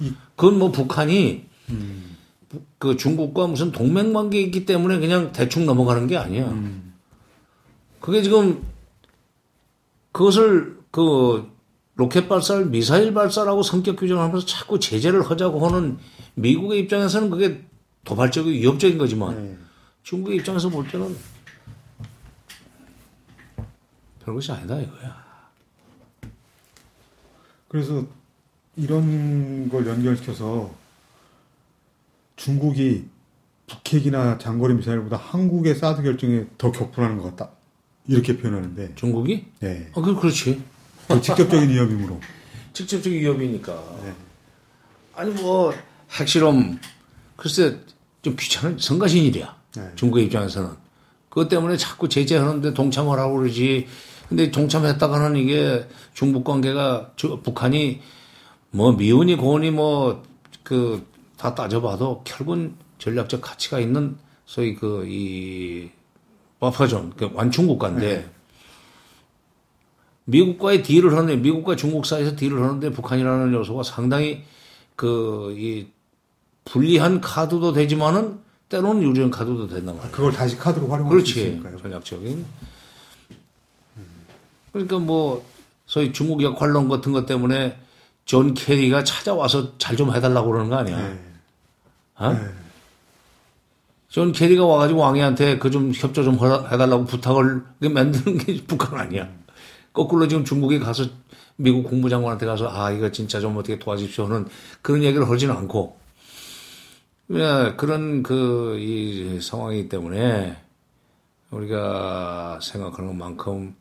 이- 0.00 0.12
그건 0.36 0.58
뭐 0.58 0.70
북한이 0.70 1.46
부- 2.48 2.62
그 2.78 2.96
중국과 2.96 3.46
무슨 3.46 3.72
동맹 3.72 4.12
관계 4.12 4.40
있기 4.42 4.66
때문에 4.66 4.98
그냥 4.98 5.32
대충 5.32 5.64
넘어가는 5.64 6.06
게 6.06 6.16
아니야. 6.18 6.46
그게 8.00 8.22
지금 8.22 8.62
그것을 10.12 10.78
그 10.90 11.46
로켓 11.98 12.28
발사를 12.28 12.66
미사일 12.66 13.12
발사라고 13.12 13.64
성격 13.64 13.96
규정하면서 13.96 14.46
자꾸 14.46 14.78
제재를 14.78 15.28
하자고 15.28 15.66
하는 15.66 15.98
미국의 16.36 16.78
입장에서는 16.82 17.28
그게 17.28 17.64
도발적이고 18.04 18.56
위협적인 18.56 18.98
거지만 18.98 19.34
네. 19.34 19.58
중국의 20.04 20.38
입장에서 20.38 20.68
볼 20.68 20.86
때는 20.86 21.16
별것이 24.24 24.52
아니다 24.52 24.78
이거야. 24.80 25.26
그래서 27.66 28.06
이런 28.76 29.68
걸 29.68 29.84
연결시켜서 29.88 30.72
중국이 32.36 33.08
북핵이나 33.66 34.38
장거리 34.38 34.74
미사일보다 34.74 35.16
한국의 35.16 35.74
사드 35.74 36.04
결정에 36.04 36.46
더 36.58 36.70
격분하는 36.70 37.18
것 37.18 37.34
같다. 37.34 37.50
이렇게 38.06 38.38
표현하는데, 38.38 38.94
중국이? 38.94 39.48
네. 39.60 39.90
아, 39.94 40.00
그 40.00 40.14
그렇지. 40.14 40.62
그 41.08 41.20
직접적인 41.20 41.68
위협이므로. 41.70 42.20
직접적인 42.72 43.18
위협이니까. 43.18 43.72
네. 44.04 44.12
아니 45.14 45.30
뭐 45.32 45.72
핵실험 46.12 46.78
글쎄 47.36 47.78
좀 48.22 48.36
귀찮은 48.38 48.78
성가신 48.78 49.24
일이야. 49.24 49.56
네. 49.76 49.90
중국의 49.96 50.26
입장에서는 50.26 50.70
그것 51.28 51.48
때문에 51.48 51.76
자꾸 51.76 52.08
제재하는데 52.08 52.74
동참을 52.74 53.18
하고 53.18 53.38
그러지. 53.38 53.86
근데 54.28 54.50
동참했다가는 54.50 55.36
이게 55.36 55.86
중북 56.14 56.44
관계가 56.44 57.12
저- 57.16 57.40
북한이 57.40 58.00
뭐 58.70 58.92
미운이 58.92 59.36
고운이 59.36 59.70
뭐 59.70 60.22
그 60.62 61.06
다 61.38 61.54
따져봐도 61.54 62.22
결국은 62.24 62.74
전략적 62.98 63.40
가치가 63.40 63.78
있는 63.78 64.18
소위 64.44 64.74
그 64.74 65.06
이 65.08 65.88
버퍼존 66.58 67.12
그 67.16 67.30
완충 67.32 67.68
국가인데 67.68 68.28
미국과의 70.28 70.82
딜을 70.82 71.12
하는데 71.12 71.36
미국과 71.36 71.74
중국 71.76 72.04
사이에서 72.04 72.36
딜을 72.36 72.62
하는데 72.62 72.90
북한이라는 72.90 73.52
요소가 73.54 73.82
상당히 73.82 74.44
그 74.94 75.54
이 75.56 75.86
불리한 76.66 77.22
카드도 77.22 77.72
되지만은 77.72 78.40
때로는 78.68 79.02
유리한 79.02 79.30
카드도 79.30 79.68
된단 79.68 79.96
말이야. 79.96 80.10
그걸 80.10 80.30
다시 80.32 80.58
카드로 80.58 80.86
활용할 80.88 81.08
수 81.20 81.32
그렇지 81.34 81.40
있으니까요. 81.48 81.78
전략적인. 81.78 82.44
그러니까 84.72 84.98
뭐 84.98 85.46
소위 85.86 86.12
중국 86.12 86.42
역할론 86.42 86.90
같은 86.90 87.12
것 87.12 87.24
때문에 87.24 87.78
존 88.26 88.52
케리가 88.52 89.04
찾아와서 89.04 89.78
잘 89.78 89.96
좀 89.96 90.14
해달라고 90.14 90.50
그러는 90.50 90.68
거 90.68 90.76
아니야? 90.76 90.98
네. 91.08 91.18
어? 92.16 92.32
네. 92.34 92.40
존 94.10 94.32
케리가 94.32 94.66
와가지고 94.66 95.00
왕이한테 95.00 95.58
그 95.58 95.70
좀 95.70 95.90
협조 95.94 96.22
좀 96.22 96.34
해달라고 96.34 97.06
부탁을 97.06 97.62
만드는 97.80 98.36
게 98.38 98.62
북한 98.66 99.00
아니야. 99.00 99.26
거꾸로 99.92 100.28
지금 100.28 100.44
중국에 100.44 100.78
가서 100.78 101.04
미국 101.56 101.84
국무장관한테 101.84 102.46
가서 102.46 102.68
아 102.68 102.90
이거 102.90 103.10
진짜 103.10 103.40
좀 103.40 103.56
어떻게 103.56 103.78
도와주십시오 103.78 104.26
하는 104.26 104.46
그런 104.82 105.02
얘기를 105.02 105.28
하지는 105.28 105.56
않고 105.56 105.98
왜 107.28 107.74
그런 107.76 108.22
그 108.22 108.76
이 108.78 109.40
상황이기 109.40 109.88
때문에 109.88 110.56
우리가 111.50 112.60
생각하는 112.62 113.08
것만큼 113.10 113.74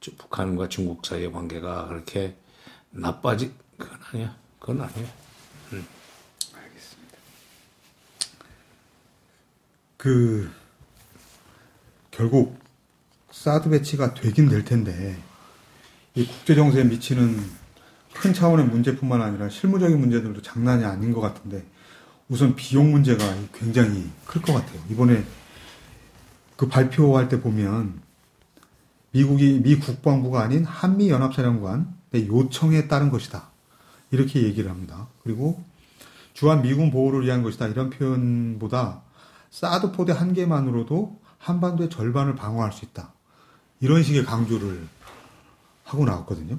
주- 0.00 0.16
북한과 0.16 0.68
중국 0.68 1.04
사이의 1.06 1.30
관계가 1.32 1.86
그렇게 1.88 2.34
나빠지 2.90 3.52
그건 3.78 3.98
아니야. 4.12 4.36
그건 4.58 4.80
아니야. 4.82 5.06
그, 9.96 10.50
결국, 12.10 12.58
사드 13.30 13.70
배치가 13.70 14.14
되긴 14.14 14.48
될 14.48 14.64
텐데, 14.64 15.16
이 16.14 16.26
국제 16.26 16.54
정세에 16.54 16.84
미치는 16.84 17.40
큰 18.14 18.34
차원의 18.34 18.66
문제뿐만 18.66 19.22
아니라 19.22 19.48
실무적인 19.48 19.98
문제들도 19.98 20.42
장난이 20.42 20.84
아닌 20.84 21.12
것 21.12 21.20
같은데, 21.20 21.64
우선 22.28 22.54
비용 22.54 22.92
문제가 22.92 23.24
굉장히 23.54 24.10
클 24.26 24.42
것 24.42 24.52
같아요. 24.52 24.80
이번에 24.90 25.24
그 26.56 26.68
발표할 26.68 27.28
때 27.28 27.40
보면, 27.40 28.02
미국이, 29.12 29.60
미 29.62 29.76
국방부가 29.76 30.42
아닌 30.42 30.64
한미 30.64 31.08
연합사령관의 31.10 32.28
요청에 32.28 32.88
따른 32.88 33.10
것이다. 33.10 33.50
이렇게 34.10 34.42
얘기를 34.42 34.70
합니다. 34.70 35.08
그리고 35.22 35.64
주한 36.34 36.62
미군 36.62 36.90
보호를 36.90 37.24
위한 37.24 37.42
것이다. 37.42 37.68
이런 37.68 37.88
표현보다 37.90 39.02
사드 39.50 39.92
포대 39.92 40.12
한 40.12 40.34
개만으로도 40.34 41.20
한반도의 41.38 41.88
절반을 41.90 42.36
방어할 42.36 42.72
수 42.72 42.84
있다. 42.84 43.12
이런 43.80 44.02
식의 44.02 44.24
강조를 44.24 44.86
하고 45.92 46.04
나왔거든요. 46.04 46.58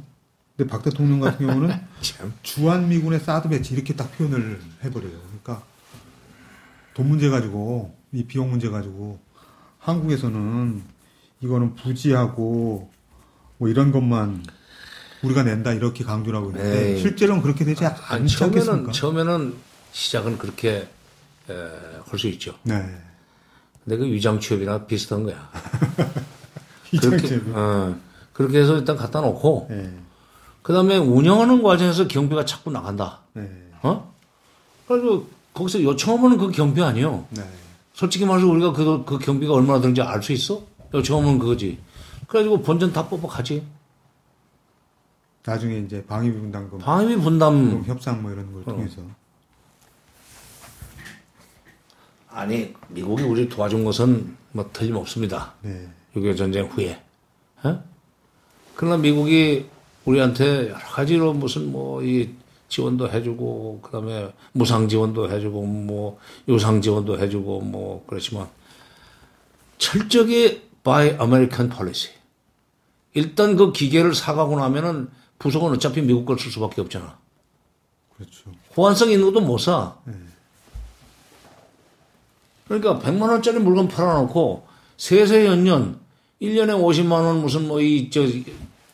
근데 0.55 0.69
박 0.69 0.83
대통령 0.83 1.19
같은 1.19 1.47
경우는 1.47 1.75
참. 2.01 2.33
주한 2.43 2.87
미군의 2.87 3.19
사드 3.19 3.49
배치 3.49 3.73
이렇게 3.73 3.95
딱 3.95 4.15
표현을 4.17 4.61
해버려요. 4.83 5.11
그러니까 5.41 5.63
돈 6.93 7.09
문제 7.09 7.29
가지고 7.29 7.95
이 8.11 8.23
비용 8.25 8.51
문제 8.51 8.69
가지고 8.69 9.19
한국에서는 9.79 10.83
이거는 11.41 11.75
부지하고 11.75 12.91
뭐 13.57 13.69
이런 13.69 13.91
것만 13.91 14.45
우리가 15.23 15.43
낸다 15.43 15.73
이렇게 15.73 16.03
강조를 16.03 16.37
하고 16.37 16.51
있는데 16.51 16.93
에이. 16.93 17.01
실제로는 17.01 17.41
그렇게 17.41 17.65
되지 17.65 17.83
아니, 17.85 17.95
않지 18.23 18.37
처음에는 18.37 18.59
않겠습니까? 18.61 18.91
처음에는 18.91 19.55
시작은 19.91 20.37
그렇게 20.37 20.87
할 21.47 22.19
수 22.19 22.27
있죠. 22.27 22.55
네. 22.63 22.75
근데 23.83 23.97
그 23.97 24.05
위장 24.05 24.39
취업이나 24.39 24.85
비슷한 24.85 25.23
거야. 25.23 25.49
이정재. 26.91 27.41
어, 27.47 27.99
그렇게 28.33 28.59
해서 28.59 28.77
일단 28.77 28.97
갖다 28.97 29.21
놓고 29.21 29.67
네. 29.69 29.93
그다음에 30.61 30.97
운영하는 30.97 31.61
과정에서 31.61 32.07
경비가 32.07 32.45
자꾸 32.45 32.71
나간다. 32.71 33.19
네. 33.33 33.49
어? 33.83 34.13
그래서 34.87 35.23
거기서 35.53 35.83
요청하면 35.83 36.37
그 36.37 36.51
경비 36.51 36.81
아니에요. 36.81 37.25
네. 37.29 37.43
솔직히 37.93 38.25
말해서 38.25 38.47
우리가 38.47 38.73
그, 38.73 39.03
그 39.05 39.19
경비가 39.19 39.53
얼마나 39.53 39.79
드는지 39.79 40.01
알 40.01 40.21
수 40.23 40.31
있어? 40.33 40.63
요청하면 40.93 41.39
그거지. 41.39 41.79
그래가지고 42.27 42.61
본전 42.61 42.91
다 42.93 43.07
뽑아 43.07 43.27
가지. 43.27 43.63
나중에 45.45 45.79
이제 45.79 46.03
방위비 46.05 46.39
분담금 46.39 46.79
방위비 46.79 47.21
분담 47.21 47.83
협상 47.85 48.21
뭐 48.21 48.31
이런 48.31 48.51
걸 48.53 48.63
통해서 48.63 49.01
아니 52.29 52.73
미국이 52.87 53.23
우리 53.23 53.47
도와준 53.49 53.83
것은 53.83 54.35
뭐 54.53 54.69
틀림없습니다. 54.71 55.53
네. 55.61 55.87
6.25 56.15 56.37
전쟁 56.37 56.65
후에. 56.67 57.01
어? 57.63 57.83
그러나 58.75 58.97
미국이 58.97 59.65
우리한테 60.05 60.69
여러 60.69 60.79
가지로 60.79 61.33
무슨 61.33 61.71
뭐 61.71 62.03
이 62.03 62.29
지원도 62.73 63.11
해주고 63.11 63.81
그다음에 63.83 64.33
무상 64.51 64.87
지원도 64.89 65.29
해주고 65.29 65.63
뭐 65.63 66.17
유상 66.47 66.81
지원도 66.81 67.19
해주고 67.19 67.61
뭐 67.61 68.03
그렇지만 68.07 68.47
철저하게 69.77 70.63
by 70.83 71.09
American 71.21 71.69
policy. 71.69 72.11
일단 73.13 73.55
그 73.55 73.71
기계를 73.71 74.15
사가고 74.15 74.59
나면은 74.59 75.09
부속은 75.37 75.71
어차피 75.73 76.01
미국 76.01 76.25
걸 76.25 76.37
쓸 76.39 76.51
수밖에 76.51 76.81
없잖아. 76.81 77.19
그렇죠. 78.17 78.51
호환성 78.75 79.11
있는 79.11 79.31
것도 79.31 79.45
못 79.45 79.59
사. 79.59 79.95
그러니까 82.67 82.97
100만 82.97 83.29
원짜리 83.29 83.59
물건 83.59 83.87
팔아놓고 83.87 84.65
세세 84.97 85.45
연년 85.45 85.99
1년에 86.43 86.75
50만 86.75 87.11
원 87.11 87.41
무슨 87.41 87.67
뭐 87.67 87.79
이 87.81 88.09
저 88.11 88.21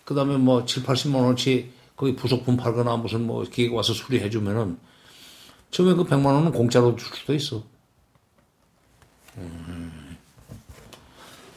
그 0.06 0.16
다음에 0.16 0.38
뭐 0.38 0.66
7, 0.66 0.82
80만 0.84 1.16
원어치 1.16 1.72
거기 1.96 2.16
부속품 2.16 2.58
팔거나 2.58 2.98
무슨 2.98 3.28
뭐 3.28 3.44
기계 3.44 3.72
와서 3.74 3.94
수리해 3.94 4.30
주면은 4.32 4.78
처음에 5.70 5.94
그 5.94 6.04
100만 6.04 6.26
원은 6.26 6.52
공짜로 6.52 6.96
줄 6.96 7.16
수도 7.16 7.36
있어. 7.36 7.64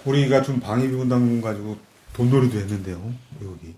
우리가 0.05 0.43
좀 0.43 0.61
방위비 0.61 0.95
분담금 0.95 1.41
가지고 1.41 1.79
돈놀이도 2.13 2.59
했는데요, 2.59 3.15
미국이. 3.39 3.75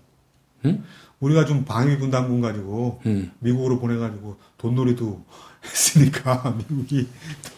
응? 0.65 0.83
우리가 1.21 1.45
좀 1.45 1.63
방위비 1.63 1.99
분담금 1.99 2.41
가지고 2.41 2.99
음. 3.05 3.31
미국으로 3.39 3.79
보내가지고 3.79 4.37
돈놀이도 4.57 5.23
했으니까 5.63 6.53
미국이 6.69 7.07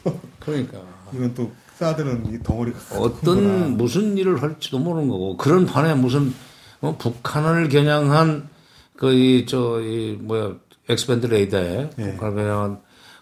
또 0.04 0.20
그러니까 0.40 0.82
이건 1.14 1.34
또 1.34 1.52
사드는 1.78 2.34
이 2.34 2.44
덩어리가. 2.44 2.78
어떤 3.00 3.78
무슨 3.78 4.18
일을 4.18 4.42
할지도 4.42 4.80
모르는 4.80 5.10
거고 5.10 5.38
그런 5.38 5.66
판에 5.66 5.94
무슨 5.94 6.34
뭐 6.80 6.98
북한을 6.98 7.70
겨냥한 7.70 8.50
그 8.98 9.14
이 9.14 9.46
저 9.46 9.80
이 9.82 10.18
뭐야 10.20 10.56
X-band 10.90 11.28
레이더에 11.28 11.90
예. 12.00 12.12
북한을 12.14 12.36
겨냥한 12.36 12.80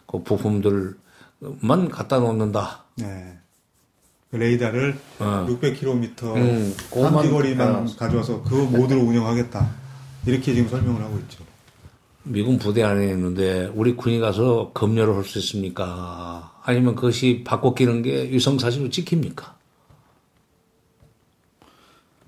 그 0.08 0.24
부품들만 0.24 1.89
갖다 1.91 2.20
놓는다. 2.20 2.84
네. 2.98 3.38
그 4.32 4.38
레이더를 4.38 4.98
어. 5.20 5.46
600km 5.50 6.36
음, 6.36 6.74
해놨어. 7.78 7.98
가져와서 7.98 8.44
그 8.44 8.54
모드로 8.56 9.02
운영하겠다. 9.02 9.70
이렇게 10.28 10.54
지금 10.54 10.70
설명을 10.70 11.02
하고 11.02 11.18
있죠. 11.20 11.44
미군 12.24 12.58
부대 12.58 12.84
안에 12.84 13.10
있는데 13.12 13.70
우리 13.76 13.96
군이 13.96 14.20
가서 14.20 14.72
검열을 14.74 15.15
할 15.15 15.24
수 15.26 15.38
있습니까? 15.39 16.52
아니면 16.67 16.95
그것이 16.95 17.43
바꿔 17.45 17.73
끼는 17.75 18.01
게 18.01 18.23
위성사실로 18.32 18.89
찍힙니까? 18.89 19.56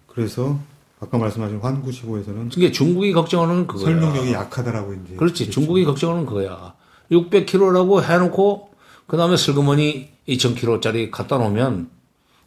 그래서 0.05 0.59
아까 0.99 1.17
말씀하신 1.17 1.57
환구시고에서는 1.57 2.49
그게 2.49 2.71
중국이 2.71 3.13
걱정하는 3.13 3.65
그거야. 3.65 3.85
설명력이 3.85 4.33
약하다라고 4.33 4.93
이제 4.93 5.15
그렇지. 5.15 5.49
중국이 5.49 5.85
걱정하는 5.85 6.25
그거야. 6.25 6.75
600kg라고 7.11 8.03
해놓고 8.03 8.69
그 9.07 9.17
다음에 9.17 9.37
슬그머니 9.37 10.09
2,000kg짜리 10.27 11.09
갖다 11.09 11.37
놓으면 11.37 11.89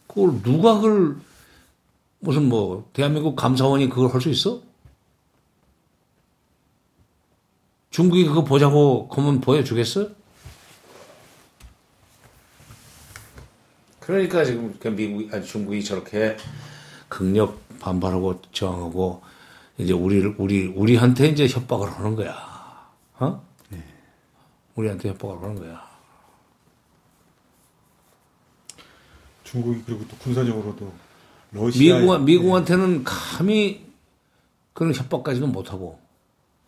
그걸 0.07 0.43
누가 0.43 0.75
그걸 0.77 1.17
무슨 2.21 2.49
뭐 2.49 2.89
대한민국 2.93 3.35
감사원이 3.35 3.89
그걸 3.89 4.13
할 4.13 4.21
수 4.21 4.29
있어? 4.31 4.61
중국이 7.91 8.25
그거 8.27 8.45
보자고 8.45 9.09
그러면 9.09 9.41
보여주겠어? 9.41 10.09
그러니까 14.11 14.45
지금 14.45 14.77
그 14.81 14.89
미국이 14.89 15.29
아니 15.33 15.47
중국이 15.47 15.85
저렇게 15.85 16.37
극력 17.09 17.61
반발하고 17.79 18.43
저항하고 18.51 19.23
이제 19.79 19.93
우리를 19.93 20.35
우리 20.37 20.67
우리한테 20.67 21.29
이제 21.29 21.47
협박을 21.47 21.89
하는 21.89 22.17
거야. 22.17 22.35
어? 23.21 23.41
우리한테 24.75 25.11
협박을 25.11 25.41
하는 25.41 25.55
거야. 25.55 25.89
중국이 29.45 29.81
그리고 29.87 30.05
또 30.09 30.17
군사적으로도 30.17 30.93
러시아 31.53 31.99
미국 31.99 32.25
미국한테는 32.25 33.05
감히 33.05 33.87
그런 34.73 34.93
협박까지는 34.93 35.53
못 35.53 35.71
하고 35.71 36.01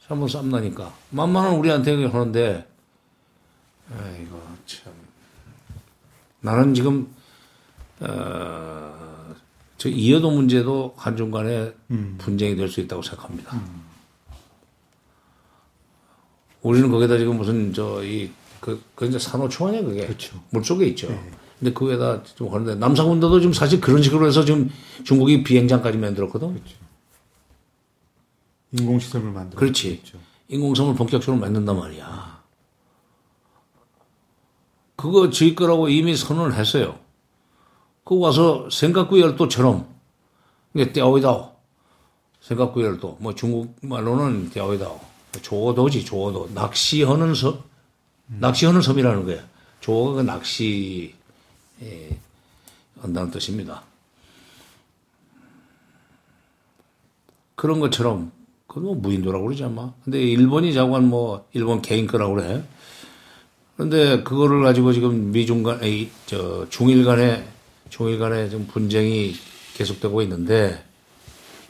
한번 0.07 0.29
쌈 0.29 0.49
나니까 0.49 0.95
만만한 1.11 1.55
우리한테 1.55 2.05
하는데 2.07 2.69
아이고 3.99 4.41
참 4.65 4.93
나는 6.41 6.75
지금 6.75 7.13
어, 8.03 9.35
저 9.79 9.89
이여도 9.89 10.31
문제도 10.31 10.95
한중 10.97 11.31
간에 11.31 11.73
분쟁이 12.19 12.57
될 12.57 12.69
수 12.69 12.81
있다고 12.81 13.03
생각합니다. 13.03 13.61
우리는 16.63 16.91
거기다 16.91 17.19
지금 17.19 17.37
무슨 17.37 17.73
저이그 17.73 18.83
그 18.95 19.07
이제 19.07 19.19
산호초 19.19 19.69
아니야 19.69 19.83
그게 19.83 20.07
그렇죠. 20.07 20.41
물 20.51 20.65
속에 20.65 20.87
있죠. 20.89 21.09
근데 21.59 21.73
그 21.73 21.89
위에다 21.89 22.23
좀 22.25 22.53
하는데 22.53 22.75
남사군도도 22.77 23.41
지금 23.41 23.53
사실 23.53 23.81
그런 23.81 24.03
식으로 24.03 24.27
해서 24.27 24.45
지금 24.45 24.71
중국이 25.05 25.43
비행장까지 25.43 25.99
만들었거든. 25.99 26.61
인공시설을 28.73 29.31
만들어 29.31 29.59
그렇지. 29.59 30.03
인공섬을 30.49 30.95
본격적으로 30.95 31.41
만든단 31.41 31.77
말이야. 31.77 32.43
그거 34.97 35.31
지을 35.31 35.55
거라고 35.57 35.89
이미 35.89 36.17
선언을 36.17 36.55
했어요. 36.55 36.99
그거 38.05 38.17
와서 38.17 38.69
생각구 38.71 39.21
열도처럼 39.21 39.87
이게 40.75 40.93
떼어이다오. 40.93 41.53
생각구 42.41 42.83
열도. 42.83 43.17
뭐 43.21 43.35
중국 43.35 43.77
말로는 43.83 44.51
떼어이다오. 44.51 45.01
조어도지 45.43 46.05
조어도. 46.05 46.51
낚시하는 46.55 47.35
섬. 47.35 47.63
낚시하는 48.27 48.83
섬이라는 48.83 49.25
거야. 49.25 49.43
조어가 49.81 50.15
그 50.15 50.21
낚시 50.23 51.15
에 51.81 52.17
한다는 53.01 53.31
뜻입니다. 53.31 53.83
그런 57.55 57.81
것처럼 57.81 58.33
그뭐 58.67 58.95
무인도라고 58.95 59.45
그러지 59.45 59.65
아마. 59.65 59.93
근데 60.05 60.21
일본이 60.21 60.73
자관 60.73 61.09
뭐 61.09 61.47
일본 61.53 61.83
개인 61.83 62.07
거라고 62.07 62.35
그래. 62.35 62.65
그런데 63.77 64.23
그거를 64.23 64.63
가지고 64.63 64.93
지금 64.93 65.31
미중 65.33 65.63
간, 65.63 65.83
에이, 65.83 66.11
저 66.27 66.69
중일 66.69 67.05
간에 67.05 67.49
중일 67.93 68.19
간에 68.19 68.49
지금 68.49 68.67
분쟁이 68.67 69.35
계속되고 69.75 70.23
있는데 70.23 70.83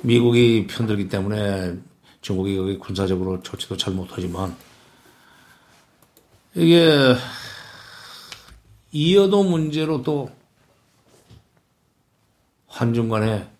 미국이 0.03 0.69
편들기 0.69 1.09
때문에 1.09 1.77
중국이 2.21 2.57
거기 2.57 2.79
군사적으로 2.79 3.43
조치도 3.43 3.77
잘 3.77 3.93
못하지만 3.93 4.57
이게 6.55 7.17
이여도 8.93 9.43
문제로 9.43 10.05
또 10.05 10.31
한중 12.69 13.09
간에 13.09 13.51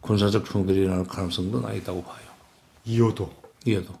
군사적 0.00 0.46
충돌이 0.46 0.78
일어날 0.78 1.04
가능성도 1.04 1.60
나 1.60 1.74
있다고 1.74 2.02
봐요. 2.04 2.24
이호도 2.86 3.30
이여도. 3.66 3.92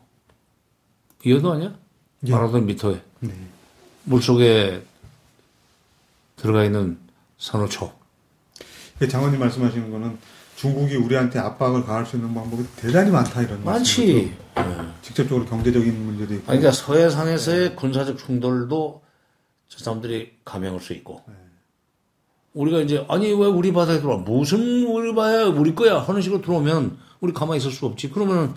이여도 1.26 1.52
아니야? 1.52 1.76
예. 2.26 2.32
마라톤 2.32 2.64
미터에. 2.64 3.02
네. 3.20 3.34
물 4.04 4.22
속에 4.22 4.82
들어가 6.36 6.64
있는 6.64 7.03
산호초. 7.38 7.92
그 8.98 9.08
장관님 9.08 9.40
말씀하시는 9.40 9.90
거는 9.90 10.18
중국이 10.56 10.96
우리한테 10.96 11.38
압박을 11.40 11.84
가할 11.84 12.06
수 12.06 12.16
있는 12.16 12.32
방법이 12.32 12.64
대단히 12.76 13.10
많다 13.10 13.42
이런 13.42 13.64
많지. 13.64 14.32
말씀이죠. 14.54 14.94
직접적으로 15.02 15.44
경제적인 15.46 16.06
문제도 16.06 16.32
있고 16.34 16.52
아니, 16.52 16.60
그러니까 16.60 16.70
서해상에서의 16.72 17.76
군사적 17.76 18.18
충돌도 18.18 19.02
저 19.68 19.78
사람들이 19.84 20.36
감행할 20.44 20.80
수 20.80 20.92
있고. 20.94 21.22
우리가 22.52 22.80
이제 22.80 23.04
아니 23.08 23.32
왜 23.32 23.46
우리 23.46 23.72
바다에 23.72 23.98
들어와 23.98 24.18
무슨 24.18 24.86
우리 24.86 25.12
바다야 25.12 25.46
우리 25.46 25.74
거야 25.74 25.98
하는 25.98 26.22
식으로 26.22 26.40
들어오면 26.40 26.98
우리 27.20 27.32
가만히 27.32 27.58
있을 27.58 27.72
수 27.72 27.84
없지. 27.86 28.10
그러면 28.10 28.54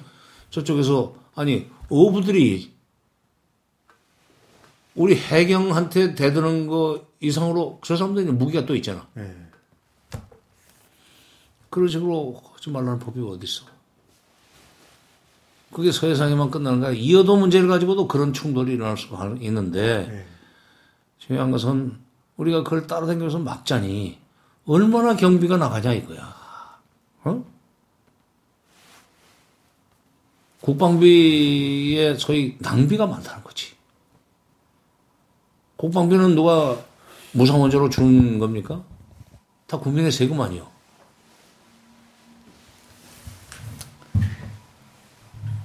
저쪽에서 0.52 1.16
아니 1.34 1.68
어부들이 1.90 2.77
우리 4.98 5.16
해경한테 5.16 6.16
대드는 6.16 6.66
거 6.66 7.06
이상으로 7.20 7.80
저 7.84 7.96
사람들이 7.96 8.26
무기가 8.32 8.66
또 8.66 8.76
있잖아. 8.76 9.08
예. 9.18 9.32
그런 11.70 11.88
식으로 11.88 12.42
하지 12.54 12.72
말라는 12.72 12.98
법이 12.98 13.22
어디 13.22 13.46
있어? 13.46 13.66
그게 15.72 15.92
서해상에만 15.92 16.50
끝나는 16.50 16.80
거야. 16.80 16.92
이어도 16.94 17.38
문제를 17.38 17.68
가지고도 17.68 18.08
그런 18.08 18.34
충돌이 18.34 18.74
일어날 18.74 18.98
수가 18.98 19.36
있는데 19.40 20.08
예. 20.10 20.26
중요한 21.20 21.52
것은 21.52 22.00
우리가 22.38 22.64
그걸 22.64 22.88
따라다니면서 22.88 23.38
막자니 23.38 24.18
얼마나 24.66 25.16
경비가 25.16 25.58
나가냐 25.58 25.94
이거야. 25.94 26.36
어? 27.24 27.46
국방비에 30.62 32.16
소위 32.16 32.58
낭비가 32.60 33.06
많다는 33.06 33.44
거지. 33.44 33.77
국방비는 35.78 36.36
누가 36.36 36.78
무상원조로 37.34 37.90
준 37.90 38.40
겁니까? 38.40 38.84
다 39.68 39.80
국민의 39.80 40.12
세금 40.12 40.42
아니요. 40.42 40.68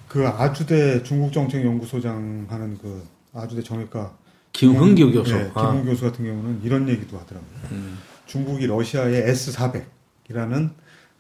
그 0.09 0.27
아주대 0.29 1.03
중국정책연구소장 1.03 2.47
하는 2.51 2.79
그 2.79 3.03
아주대 3.33 3.63
정외과 3.63 4.13
김흥교 4.53 5.13
교수. 5.13 5.35
네, 5.35 5.51
아. 5.55 5.73
김흥 5.73 5.87
교수 5.87 6.05
같은 6.05 6.25
경우는 6.27 6.61
이런 6.63 6.87
얘기도 6.89 7.19
하더라고요. 7.19 7.51
중국이 8.27 8.67
러시아의 8.67 9.33
S400이라는 9.33 10.71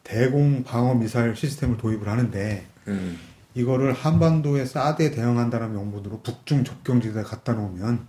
대공 0.05 0.62
방어 0.64 0.94
미사일 0.94 1.35
시스템을 1.35 1.78
도입을 1.78 2.09
하는데 2.09 2.66
음. 2.88 3.18
이거를 3.55 3.92
한반도에 3.92 4.66
사드에 4.66 5.11
대응한다는 5.11 5.72
명분으로 5.72 6.20
북중 6.22 6.64
접경지대에 6.64 7.22
갖다 7.22 7.55
놓으면 7.55 8.07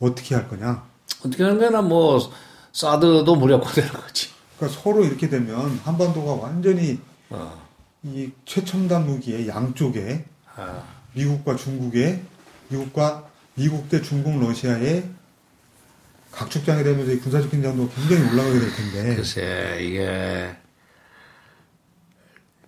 어떻게 0.00 0.34
할 0.34 0.48
거냐? 0.48 0.84
어떻게 1.24 1.42
하는 1.42 1.58
거야? 1.58 1.82
뭐 1.82 2.30
사드도 2.72 3.36
무력화되는 3.36 3.90
거지. 3.92 4.28
그러니까 4.56 4.80
서로 4.80 5.04
이렇게 5.04 5.28
되면 5.28 5.78
한반도가 5.84 6.34
완전히 6.34 7.00
어. 7.30 7.66
이 8.02 8.30
최첨단 8.44 9.06
무기의 9.06 9.48
양쪽에 9.48 10.24
아. 10.54 10.82
미국과 11.14 11.56
중국의 11.56 12.22
미국과 12.68 13.26
미국 13.54 13.88
대 13.88 14.02
중국 14.02 14.38
러시아의 14.38 15.08
각축장이 16.30 16.84
되면서 16.84 17.12
이 17.12 17.18
군사적 17.18 17.50
긴장도 17.50 17.88
굉장히 17.88 18.30
올라가게 18.30 18.58
될 18.58 18.70
텐데 18.74 19.16
글쎄 19.16 19.78
이게 19.80 20.56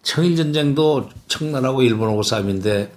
청일 0.03 0.37
전쟁도 0.37 1.11
청나라하고 1.29 1.83
일본하고 1.83 2.23
싸움인데 2.23 2.91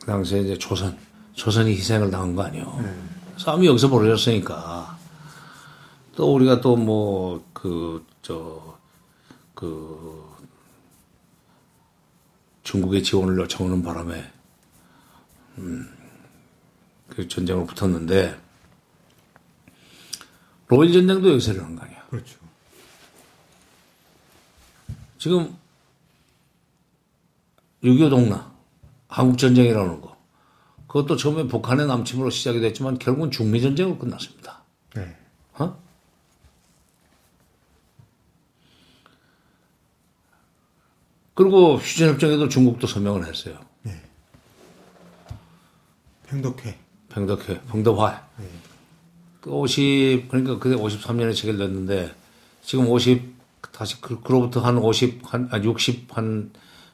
그 0.00 0.06
당시에 0.06 0.42
이제 0.42 0.58
조선 0.58 0.96
조선이 1.34 1.72
희생을 1.72 2.12
당한 2.12 2.36
거 2.36 2.44
아니에요. 2.44 2.80
네. 2.80 3.13
싸움이 3.44 3.66
여기서 3.66 3.88
벌어졌으니까 3.90 4.98
또 6.16 6.34
우리가 6.34 6.60
또 6.60 6.76
뭐 6.76 7.44
그저그 7.52 8.64
중국의 12.62 13.02
지원을 13.02 13.38
요청하는 13.38 13.82
바람에 13.82 14.32
음 15.58 15.94
그 17.08 17.28
전쟁으로 17.28 17.66
붙었는데 17.66 18.40
로일 20.66 20.92
전쟁도 20.92 21.30
여기서 21.30 21.52
일어난 21.52 21.76
거 21.76 21.84
아니야. 21.84 22.04
그렇죠. 22.08 22.38
지금 25.18 25.56
6.25 27.82 28.10
동나 28.10 28.52
한국 29.08 29.38
전쟁이라는 29.38 30.00
거 30.00 30.13
그것도 30.94 31.16
처음에 31.16 31.48
북한의 31.48 31.88
남침으로 31.88 32.30
시작이 32.30 32.60
됐지만 32.60 33.00
결국은 33.00 33.32
중미 33.32 33.60
전쟁으로 33.60 33.98
끝났습니다. 33.98 34.62
네. 34.94 35.16
어? 35.54 35.76
그리고 41.34 41.74
휴전협정에도 41.78 42.48
중국도 42.48 42.86
서명을 42.86 43.26
했어요. 43.26 43.58
팽덕회. 46.28 46.78
평덕회, 47.08 47.60
평덕화. 47.62 48.28
네. 48.38 48.48
그 49.40 49.50
50, 49.50 50.28
그러니까 50.28 50.60
그게 50.60 50.76
53년에 50.76 51.34
체결됐는데, 51.34 52.14
지금 52.62 52.88
50, 52.88 53.34
다시, 53.72 54.00
그, 54.00 54.20
그로부터 54.20 54.60
한 54.60 54.78
50, 54.78 55.22
한, 55.24 55.48
아, 55.50 55.58
60, 55.58 56.16
한, 56.16 56.52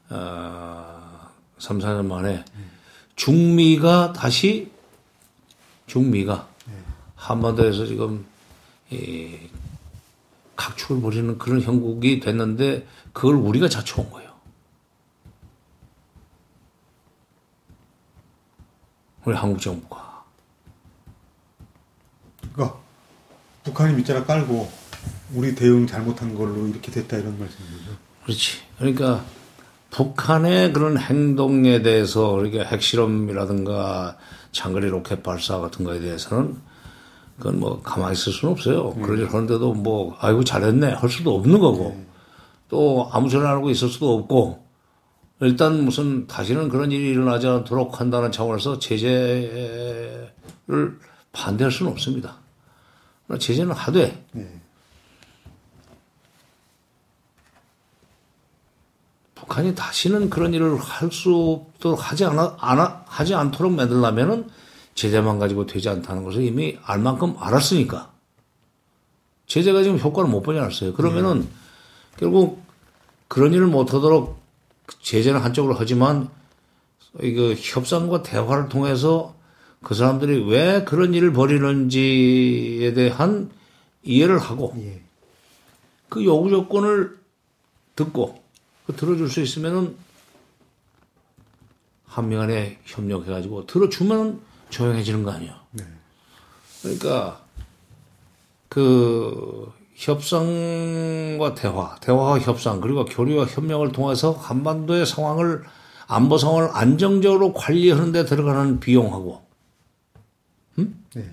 어, 0.08 1.28
3, 1.58 1.78
4년 1.80 2.06
만에, 2.06 2.42
중미가 3.20 4.14
다시, 4.14 4.72
중미가, 5.86 6.48
한반도에서 7.16 7.84
지금, 7.84 8.24
이, 8.88 9.36
각축을 10.56 11.02
벌이는 11.02 11.36
그런 11.36 11.60
형국이 11.60 12.18
됐는데, 12.18 12.86
그걸 13.12 13.34
우리가 13.34 13.68
자초한 13.68 14.10
거예요. 14.10 14.30
우리 19.26 19.36
한국 19.36 19.60
정부가. 19.60 20.24
그러니까 22.54 22.80
북한이 23.64 23.96
밑자락 23.96 24.26
깔고 24.26 24.72
우리 25.34 25.54
대응 25.54 25.86
잘못한 25.86 26.34
걸로 26.34 26.66
이렇게 26.66 26.90
됐다 26.90 27.18
이런 27.18 27.38
말씀이죠. 27.38 27.98
그렇지. 28.22 28.62
그러니까 28.78 29.26
북한의 29.90 30.72
그런 30.72 30.98
행동에 30.98 31.82
대해서 31.82 32.32
그러니까 32.32 32.64
핵실험이라든가 32.64 34.16
장거리 34.52 34.88
로켓 34.88 35.22
발사 35.22 35.58
같은 35.58 35.84
거에 35.84 36.00
대해서는 36.00 36.56
그건 37.38 37.58
뭐 37.58 37.80
가만히 37.82 38.12
있을 38.12 38.32
수는 38.32 38.52
없어요. 38.52 38.90
그러지 38.94 39.26
그런데도 39.26 39.74
뭐 39.74 40.16
아이고 40.20 40.44
잘했네 40.44 40.92
할 40.92 41.08
수도 41.08 41.34
없는 41.34 41.58
거고 41.58 42.04
또 42.68 43.08
아무 43.12 43.28
소리 43.28 43.42
안 43.46 43.56
하고 43.56 43.70
있을 43.70 43.88
수도 43.88 44.14
없고 44.14 44.64
일단 45.40 45.84
무슨 45.84 46.26
다시는 46.26 46.68
그런 46.68 46.92
일이 46.92 47.08
일어나지 47.10 47.46
않도록 47.46 48.00
한다는 48.00 48.30
차원에서 48.30 48.78
제재를 48.78 50.30
반대할 51.32 51.72
수는 51.72 51.92
없습니다. 51.92 52.36
제재는 53.38 53.72
하되 53.72 54.24
네. 54.32 54.60
북한이 59.50 59.74
다시는 59.74 60.30
그런 60.30 60.54
일을 60.54 60.78
할 60.78 61.10
수 61.10 61.66
없도록 61.74 61.98
하지 62.10 62.24
않아, 62.24 62.56
않아- 62.58 63.02
하지 63.06 63.34
않도록 63.34 63.72
만들려면은 63.72 64.48
제재만 64.94 65.40
가지고 65.40 65.66
되지 65.66 65.88
않다는 65.88 66.22
것을 66.24 66.42
이미 66.44 66.78
알 66.84 67.00
만큼 67.00 67.34
알았으니까. 67.38 68.12
제재가 69.48 69.82
지금 69.82 69.98
효과를 69.98 70.30
못 70.30 70.42
보지 70.42 70.58
않았어요. 70.58 70.94
그러면은 70.94 71.48
결국 72.16 72.62
그런 73.26 73.52
일을 73.52 73.66
못 73.66 73.92
하도록 73.92 74.40
제재는 75.02 75.40
한쪽으로 75.40 75.74
하지만 75.76 76.28
이거 77.20 77.52
협상과 77.54 78.22
대화를 78.22 78.68
통해서 78.68 79.34
그 79.82 79.94
사람들이 79.94 80.48
왜 80.48 80.84
그런 80.84 81.12
일을 81.12 81.32
벌이는지에 81.32 82.92
대한 82.94 83.50
이해를 84.04 84.38
하고 84.38 84.74
예. 84.78 85.00
그 86.08 86.24
요구 86.24 86.50
조건을 86.50 87.18
듣고 87.96 88.34
그 88.34 88.39
들어줄 88.96 89.28
수 89.28 89.40
있으면은 89.40 89.96
한미 92.06 92.36
간에 92.36 92.78
협력해가지고 92.84 93.66
들어주면 93.66 94.40
조용해지는 94.70 95.22
거 95.22 95.30
아니야. 95.30 95.60
네. 95.72 95.84
그러니까 96.82 97.40
그 98.68 99.72
협상과 99.94 101.54
대화, 101.54 101.96
대화와 102.00 102.38
협상 102.40 102.80
그리고 102.80 103.04
교류와 103.04 103.46
협력을 103.46 103.92
통해서 103.92 104.32
한반도의 104.32 105.06
상황을 105.06 105.62
안보 106.06 106.38
상황을 106.38 106.70
안정적으로 106.72 107.52
관리하는 107.52 108.10
데 108.10 108.24
들어가는 108.24 108.80
비용하고 108.80 109.42
네. 110.76 111.30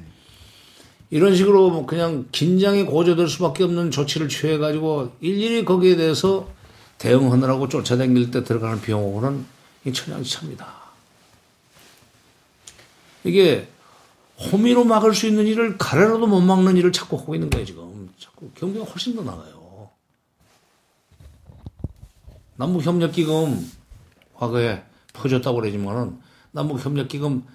이런 1.09 1.35
식으로 1.35 1.69
뭐 1.69 1.85
그냥 1.85 2.25
긴장이 2.31 2.83
고조될 2.83 3.27
수밖에 3.27 3.63
없는 3.63 3.91
조치를 3.91 4.27
취해 4.29 4.57
가지고 4.57 5.13
일일이 5.21 5.63
거기에 5.63 5.95
대해서 5.95 6.49
대응하느라고 6.97 7.69
쫓아다닐 7.69 8.31
때 8.31 8.43
들어가는 8.43 8.81
비용하고는 8.81 9.45
이 9.85 9.93
천양지차입니다. 9.93 10.67
이게 13.23 13.69
호미로 14.39 14.83
막을 14.83 15.13
수 15.13 15.27
있는 15.27 15.45
일을 15.47 15.77
가래로도 15.77 16.27
못 16.27 16.41
막는 16.41 16.77
일을 16.77 16.91
자꾸 16.91 17.17
하고 17.17 17.35
있는 17.35 17.49
거예요, 17.49 17.65
지금. 17.65 18.13
자꾸 18.19 18.49
경비가 18.51 18.85
훨씬 18.85 19.15
더 19.15 19.23
나가요. 19.23 19.89
남북협력기금 22.57 23.71
과거에 24.33 24.83
퍼줬다고 25.13 25.57
그러지만은 25.57 26.19
남북협력기금 26.51 27.45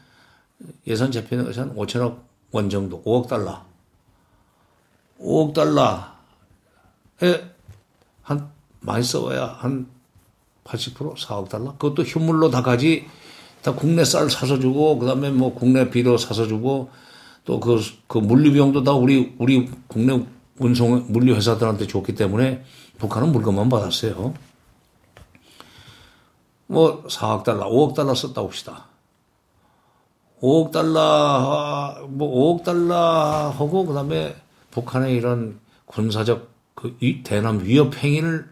예산 0.87 1.11
잡히는 1.11 1.45
것이 1.45 1.59
한 1.59 1.75
5천억 1.75 2.23
원 2.51 2.71
정도, 2.71 3.03
5억 3.03 3.29
달러. 3.29 3.65
5억 5.21 5.55
달러에 5.55 7.53
한 8.23 8.53
많이 8.83 9.03
써야 9.03 9.57
한 9.59 9.87
80% 10.65 11.17
4억 11.17 11.49
달러 11.49 11.73
그것도 11.73 12.05
현물로 12.05 12.51
다 12.51 12.63
가지 12.63 13.07
다 13.63 13.75
국내 13.75 14.05
쌀 14.05 14.29
사서 14.29 14.59
주고 14.59 14.99
그다음에 14.99 15.31
뭐 15.31 15.55
국내 15.55 15.89
비료 15.91 16.19
사서 16.19 16.47
주고 16.47 16.91
또그그 17.45 18.19
물류 18.19 18.53
비용도 18.53 18.85
다 18.85 18.93
우리 18.93 19.35
우리 19.39 19.71
국내 19.87 20.25
운송 20.59 21.07
물류 21.09 21.35
회사들한테 21.35 21.87
줬기 21.87 22.15
때문에 22.15 22.65
북한은 22.99 23.33
물건만 23.33 23.69
받았어요. 23.69 24.35
뭐 26.67 27.03
4억 27.05 27.45
달러, 27.45 27.69
5억 27.69 27.95
달러 27.95 28.15
썼다 28.15 28.43
봅시다. 28.43 28.87
5억 30.41 30.73
달러, 30.73 32.07
뭐 32.09 32.57
5억 32.57 32.65
달러 32.65 32.97
하고 33.51 33.87
그다음에 33.87 34.37
북한의 34.71 35.15
이런 35.15 35.61
군사적 35.87 36.51
그 36.75 36.97
대남 37.25 37.63
위협 37.65 37.97
행위를 37.97 38.49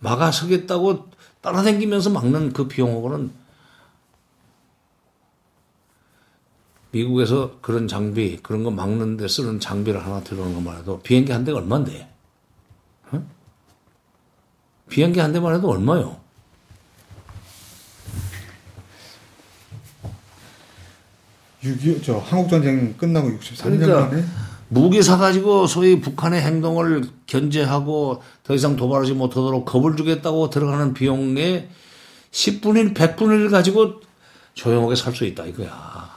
막아서겠다고 0.00 1.08
따라다니면서 1.40 2.10
막는 2.10 2.52
그 2.52 2.68
비용하고는 2.68 3.32
미국에서 6.90 7.58
그런 7.60 7.86
장비, 7.86 8.38
그런 8.38 8.64
거 8.64 8.70
막는 8.70 9.18
데 9.18 9.28
쓰는 9.28 9.60
장비를 9.60 10.04
하나 10.04 10.20
들어오는 10.22 10.54
것만 10.54 10.78
해도 10.78 11.00
비행기 11.00 11.32
한 11.32 11.44
대가 11.44 11.58
얼만데? 11.58 12.08
어? 13.12 13.26
비행기 14.88 15.20
한 15.20 15.32
대만 15.32 15.54
해도 15.54 15.70
얼마요? 15.70 16.18
저 22.02 22.18
한국 22.18 22.48
전쟁 22.48 22.96
끝나고 22.96 23.28
63년 23.30 23.78
그러니까 23.80 24.06
만에 24.06 24.24
무기 24.68 25.02
사가지고 25.02 25.66
소위 25.66 26.00
북한의 26.00 26.42
행동을 26.42 27.08
견제하고 27.26 28.22
더 28.42 28.54
이상 28.54 28.76
도발하지 28.76 29.14
못하도록 29.14 29.64
겁을 29.64 29.96
주겠다고 29.96 30.50
들어가는 30.50 30.94
비용의 30.94 31.68
10분의 32.30 32.76
1, 32.76 32.94
100분의 32.94 33.44
1 33.44 33.50
가지고 33.50 34.00
조용하게 34.54 34.96
살 34.96 35.14
수 35.14 35.24
있다 35.24 35.46
이거야. 35.46 36.10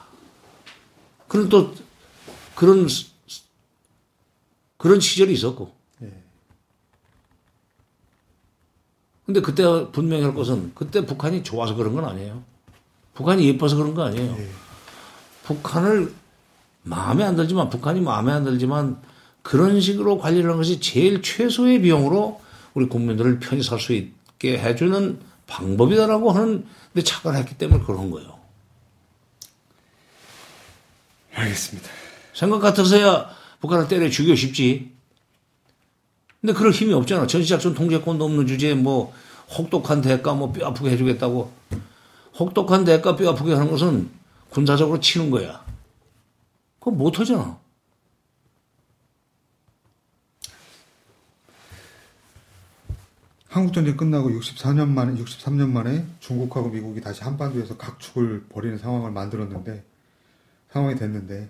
그런 1.28 1.48
또 1.48 1.74
그런 2.56 2.88
그런 4.78 5.00
시절이 5.00 5.34
있었고. 5.34 5.80
근데 9.26 9.40
그때 9.40 9.64
분명히 9.92 10.24
할 10.24 10.34
것은 10.34 10.74
그때 10.76 11.06
북한이 11.06 11.44
좋아서 11.44 11.76
그런 11.76 11.94
건 11.94 12.04
아니에요. 12.04 12.44
북한이 13.14 13.48
예뻐서 13.48 13.78
그런 13.78 13.94
거 13.94 14.04
아니에요. 14.04 14.36
북한을 15.44 16.14
마음에 16.84 17.24
안 17.24 17.36
들지만 17.36 17.70
북한이 17.70 18.02
마음에 18.02 18.32
안 18.32 18.44
들지만 18.44 19.02
그런 19.42 19.82
식으로 19.82 20.18
관리를 20.18 20.46
하는 20.46 20.58
것이 20.58 20.80
제일 20.80 21.22
최소의 21.22 21.82
비용으로 21.82 22.42
우리 22.74 22.88
국민들을 22.88 23.40
편히 23.40 23.64
살 23.64 23.80
수 23.80 23.94
있게 23.94 24.58
해주는 24.60 25.20
방법이다라고 25.48 26.32
하는 26.32 26.66
데 26.94 27.02
착각을 27.04 27.38
했기 27.38 27.58
때문에 27.58 27.84
그런 27.84 28.10
거예요. 28.12 28.40
알겠습니다. 31.34 31.90
생각 32.34 32.60
같아서야 32.60 33.30
북한을 33.60 33.88
때려 33.88 34.10
죽여 34.10 34.36
싶지. 34.36 34.92
근데 36.40 36.54
그럴 36.54 36.72
힘이 36.72 36.94
없잖아. 36.94 37.28
전시작전 37.28 37.74
통제권도 37.74 38.26
없는 38.26 38.48
주제에 38.48 38.74
뭐 38.74 39.14
혹독한 39.58 40.02
대가 40.02 40.34
뭐 40.34 40.52
뼈 40.52 40.68
아프게 40.68 40.90
해주겠다고. 40.92 41.52
혹독한 42.40 42.86
대가 42.86 43.16
뼈 43.16 43.30
아프게 43.30 43.54
하는 43.54 43.70
것은 43.70 44.10
군사적으로 44.50 45.00
치는 45.00 45.30
거야. 45.30 45.64
그거 46.82 46.92
못 46.92 47.20
하잖아. 47.20 47.60
한국 53.48 53.74
전쟁 53.74 53.96
끝나고 53.96 54.30
64년 54.32 54.88
만에 54.88 55.14
63년 55.22 55.70
만에 55.70 56.08
중국하고 56.20 56.70
미국이 56.70 57.02
다시 57.02 57.24
한반도에서 57.24 57.78
각축을 57.78 58.48
벌이는 58.50 58.80
상황을 58.80 59.12
만들었는데 59.12 59.84
상황이 60.72 60.96
됐는데 60.96 61.50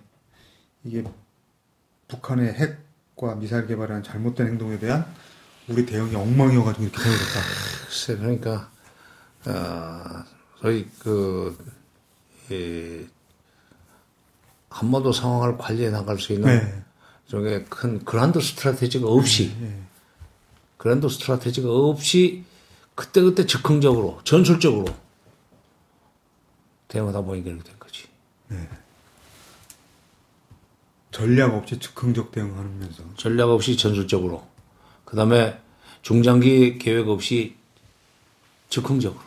이게 0.84 1.04
북한의 2.10 2.54
핵과 2.54 3.36
미사일 3.36 3.68
개발이라는 3.68 4.04
잘못된 4.04 4.48
행동에 4.48 4.80
대한 4.80 5.06
우리 5.70 5.86
대응이 5.86 6.14
엉망이어가지고 6.14 6.84
이렇게 6.84 6.98
되어졌다. 6.98 7.40
글쎄, 7.86 8.18
그러니까, 8.18 8.72
어, 9.46 10.26
저희 10.60 10.90
그, 11.00 11.58
이, 12.50 13.08
한반도 14.72 15.12
상황을 15.12 15.58
관리해 15.58 15.90
나갈 15.92 16.18
수 16.18 16.34
있는 16.34 16.48
네. 16.48 16.84
저게 17.28 17.64
큰 17.66 18.04
그란드 18.04 18.40
스트라테지가 18.40 19.08
없이 19.08 19.56
그란드 20.78 21.08
스트라테지가 21.10 21.70
없이 21.70 22.44
그때그때 22.96 23.46
즉흥적으로 23.46 24.20
전술적으로 24.24 24.86
대응하다 26.88 27.22
보니까 27.22 27.50
이렇게 27.50 27.64
된 27.64 27.80
거지. 27.80 28.08
전략 31.12 31.54
없이 31.54 31.78
즉흥적 31.78 32.32
대응하면서 32.32 33.16
전략 33.18 33.50
없이 33.50 33.78
전술적으로. 33.78 34.48
그 35.06 35.16
다음에 35.16 35.60
중장기 36.02 36.78
계획 36.80 37.10
없이 37.10 37.56
즉흥적으로. 38.70 39.22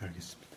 알겠습니다. 0.00 0.56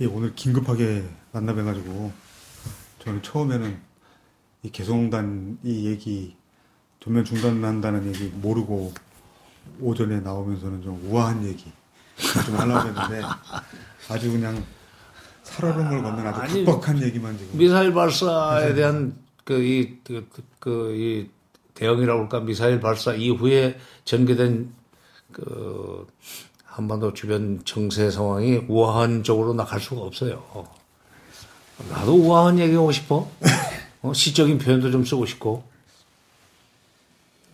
예, 0.00 0.06
오늘 0.06 0.34
긴급하게 0.34 1.04
만나 1.30 1.54
뵈가지고 1.54 2.12
저는 2.98 3.22
처음에는 3.22 3.78
이 4.64 4.70
개성공단 4.70 5.58
이 5.62 5.86
얘기 5.86 6.36
전면 7.00 7.24
중단한다는 7.24 8.06
얘기 8.08 8.24
모르고 8.28 8.92
오전에 9.80 10.20
나오면서는 10.20 10.82
좀 10.82 11.00
우아한 11.08 11.44
얘기 11.46 11.70
좀 12.44 12.56
하려고 12.56 12.88
했는데 12.88 13.22
아주 14.10 14.32
그냥 14.32 14.64
살얼음을 15.44 16.02
걷는 16.02 16.26
아주 16.26 16.40
아니, 16.40 16.64
각박한 16.64 17.00
얘기만 17.02 17.38
지금. 17.38 17.56
미사일 17.56 17.92
발사에 17.92 18.74
대한 18.74 19.16
그이 19.44 19.98
그, 20.02 20.28
그, 20.58 20.96
이 20.96 21.30
대응이라고 21.74 22.22
할까? 22.22 22.40
미사일 22.40 22.80
발사 22.80 23.14
이후에 23.14 23.78
전개된 24.04 24.72
그 25.30 26.06
한반도 26.74 27.14
주변 27.14 27.60
정세 27.64 28.10
상황이 28.10 28.56
우아한 28.68 29.22
쪽으로 29.22 29.54
나갈 29.54 29.78
수가 29.80 30.00
없어요. 30.00 30.42
나도 31.88 32.16
우아한 32.16 32.58
얘기하고 32.58 32.90
싶어. 32.90 33.30
어, 34.02 34.12
시적인 34.12 34.58
표현도 34.58 34.90
좀 34.90 35.04
쓰고 35.04 35.24
싶고. 35.24 35.62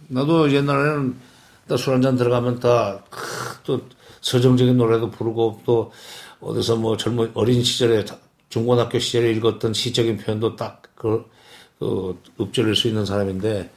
나도 0.08 0.50
옛날에는 0.52 1.16
술 1.76 1.92
한 1.92 2.02
잔 2.02 2.16
들어가면 2.16 2.60
다 2.60 3.04
또 3.64 3.82
서정적인 4.22 4.76
노래도 4.78 5.10
부르고 5.10 5.60
또 5.66 5.92
어디서 6.40 6.76
뭐 6.76 6.96
젊은 6.96 7.30
어린 7.34 7.62
시절에 7.62 8.04
중고등학교 8.48 8.98
시절에 8.98 9.30
읽었던 9.32 9.74
시적인 9.74 10.16
표현도 10.16 10.56
딱그 10.56 11.24
그 11.78 12.22
읊조릴 12.40 12.74
수 12.74 12.88
있는 12.88 13.04
사람인데 13.04 13.70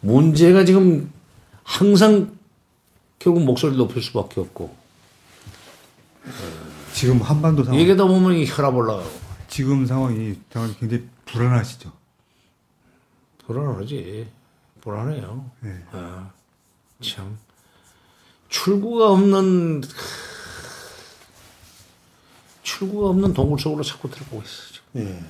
문제가 0.00 0.64
지금 0.64 1.12
항상 1.62 2.36
결국 3.18 3.44
목소리를 3.44 3.78
높일 3.78 4.02
수밖에 4.02 4.40
없고 4.40 4.79
지금 6.92 7.20
한반도 7.22 7.64
상황 7.64 7.80
얘기다 7.80 8.04
보면 8.04 8.34
이 8.34 8.46
혈압 8.46 8.74
올라가고 8.74 9.08
지금 9.48 9.86
상황이 9.86 10.38
상황이 10.52 10.74
굉장히 10.78 11.08
불안하시죠? 11.26 11.92
불안하지 13.46 14.28
불안해요. 14.80 15.50
네. 15.60 15.84
아, 15.92 16.30
참 17.02 17.38
출구가 18.48 19.10
없는 19.12 19.82
출구가 22.62 23.08
없는 23.10 23.34
동굴 23.34 23.58
속으로 23.58 23.82
자꾸 23.82 24.10
들어가고 24.10 24.42
있어. 24.42 24.72
지금. 24.72 25.00
예. 25.02 25.24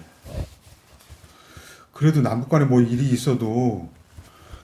그래도 1.93 2.21
남북 2.21 2.49
간에 2.49 2.65
뭐 2.65 2.81
일이 2.81 3.11
있어도 3.11 3.91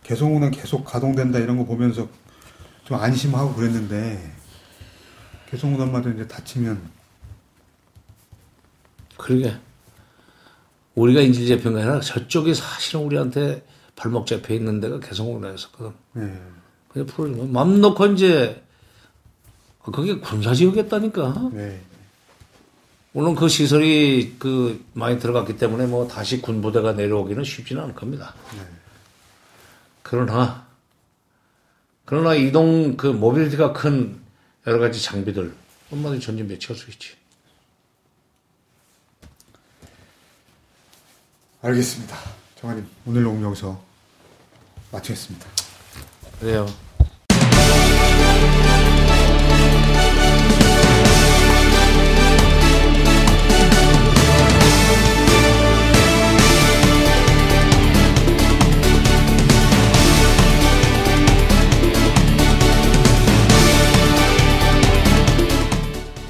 개성공단 0.02 0.50
계속 0.50 0.84
가동된다 0.84 1.38
이런 1.38 1.58
거 1.58 1.64
보면서 1.64 2.08
좀 2.84 2.98
안심하고 2.98 3.54
그랬는데 3.54 4.35
개성공단마저 5.50 6.10
이제 6.10 6.26
다치면 6.26 6.80
그러게 9.16 9.56
우리가 10.94 11.20
인질재편가 11.20 11.80
아니라 11.80 12.00
저쪽이 12.00 12.54
사실은 12.54 13.04
우리한테 13.04 13.64
발목 13.94 14.26
잡혀 14.26 14.54
있는 14.54 14.80
데가 14.80 15.00
개성공단이었거든. 15.00 15.92
예. 16.16 16.40
그냥 16.88 17.06
풀어주면 17.06 17.52
맘 17.52 17.80
놓고 17.80 18.06
이제 18.06 18.62
그게 19.82 20.18
군사지역이었다니까. 20.18 21.50
네. 21.52 21.80
물론 23.12 23.34
그 23.34 23.48
시설이 23.48 24.36
그 24.38 24.84
많이 24.92 25.18
들어갔기 25.18 25.56
때문에 25.56 25.86
뭐 25.86 26.06
다시 26.06 26.42
군부대가 26.42 26.92
내려오기는 26.92 27.44
쉽지는 27.44 27.82
않을 27.84 27.94
겁니다. 27.94 28.34
그러나 30.02 30.66
그러나 32.04 32.34
이동 32.34 32.96
그 32.96 33.06
모빌리티가 33.06 33.72
큰 33.72 34.20
여러 34.66 34.78
가지 34.78 35.00
장비들 35.00 35.54
얼마든지 35.92 36.26
전진 36.26 36.48
배치할 36.48 36.76
수 36.76 36.90
있지. 36.90 37.14
알겠습니다. 41.62 42.16
정관님 42.60 42.88
오늘 43.06 43.22
녹음 43.22 43.42
여기서 43.42 43.82
마치겠습니다. 44.92 45.46
그래요. 46.40 46.66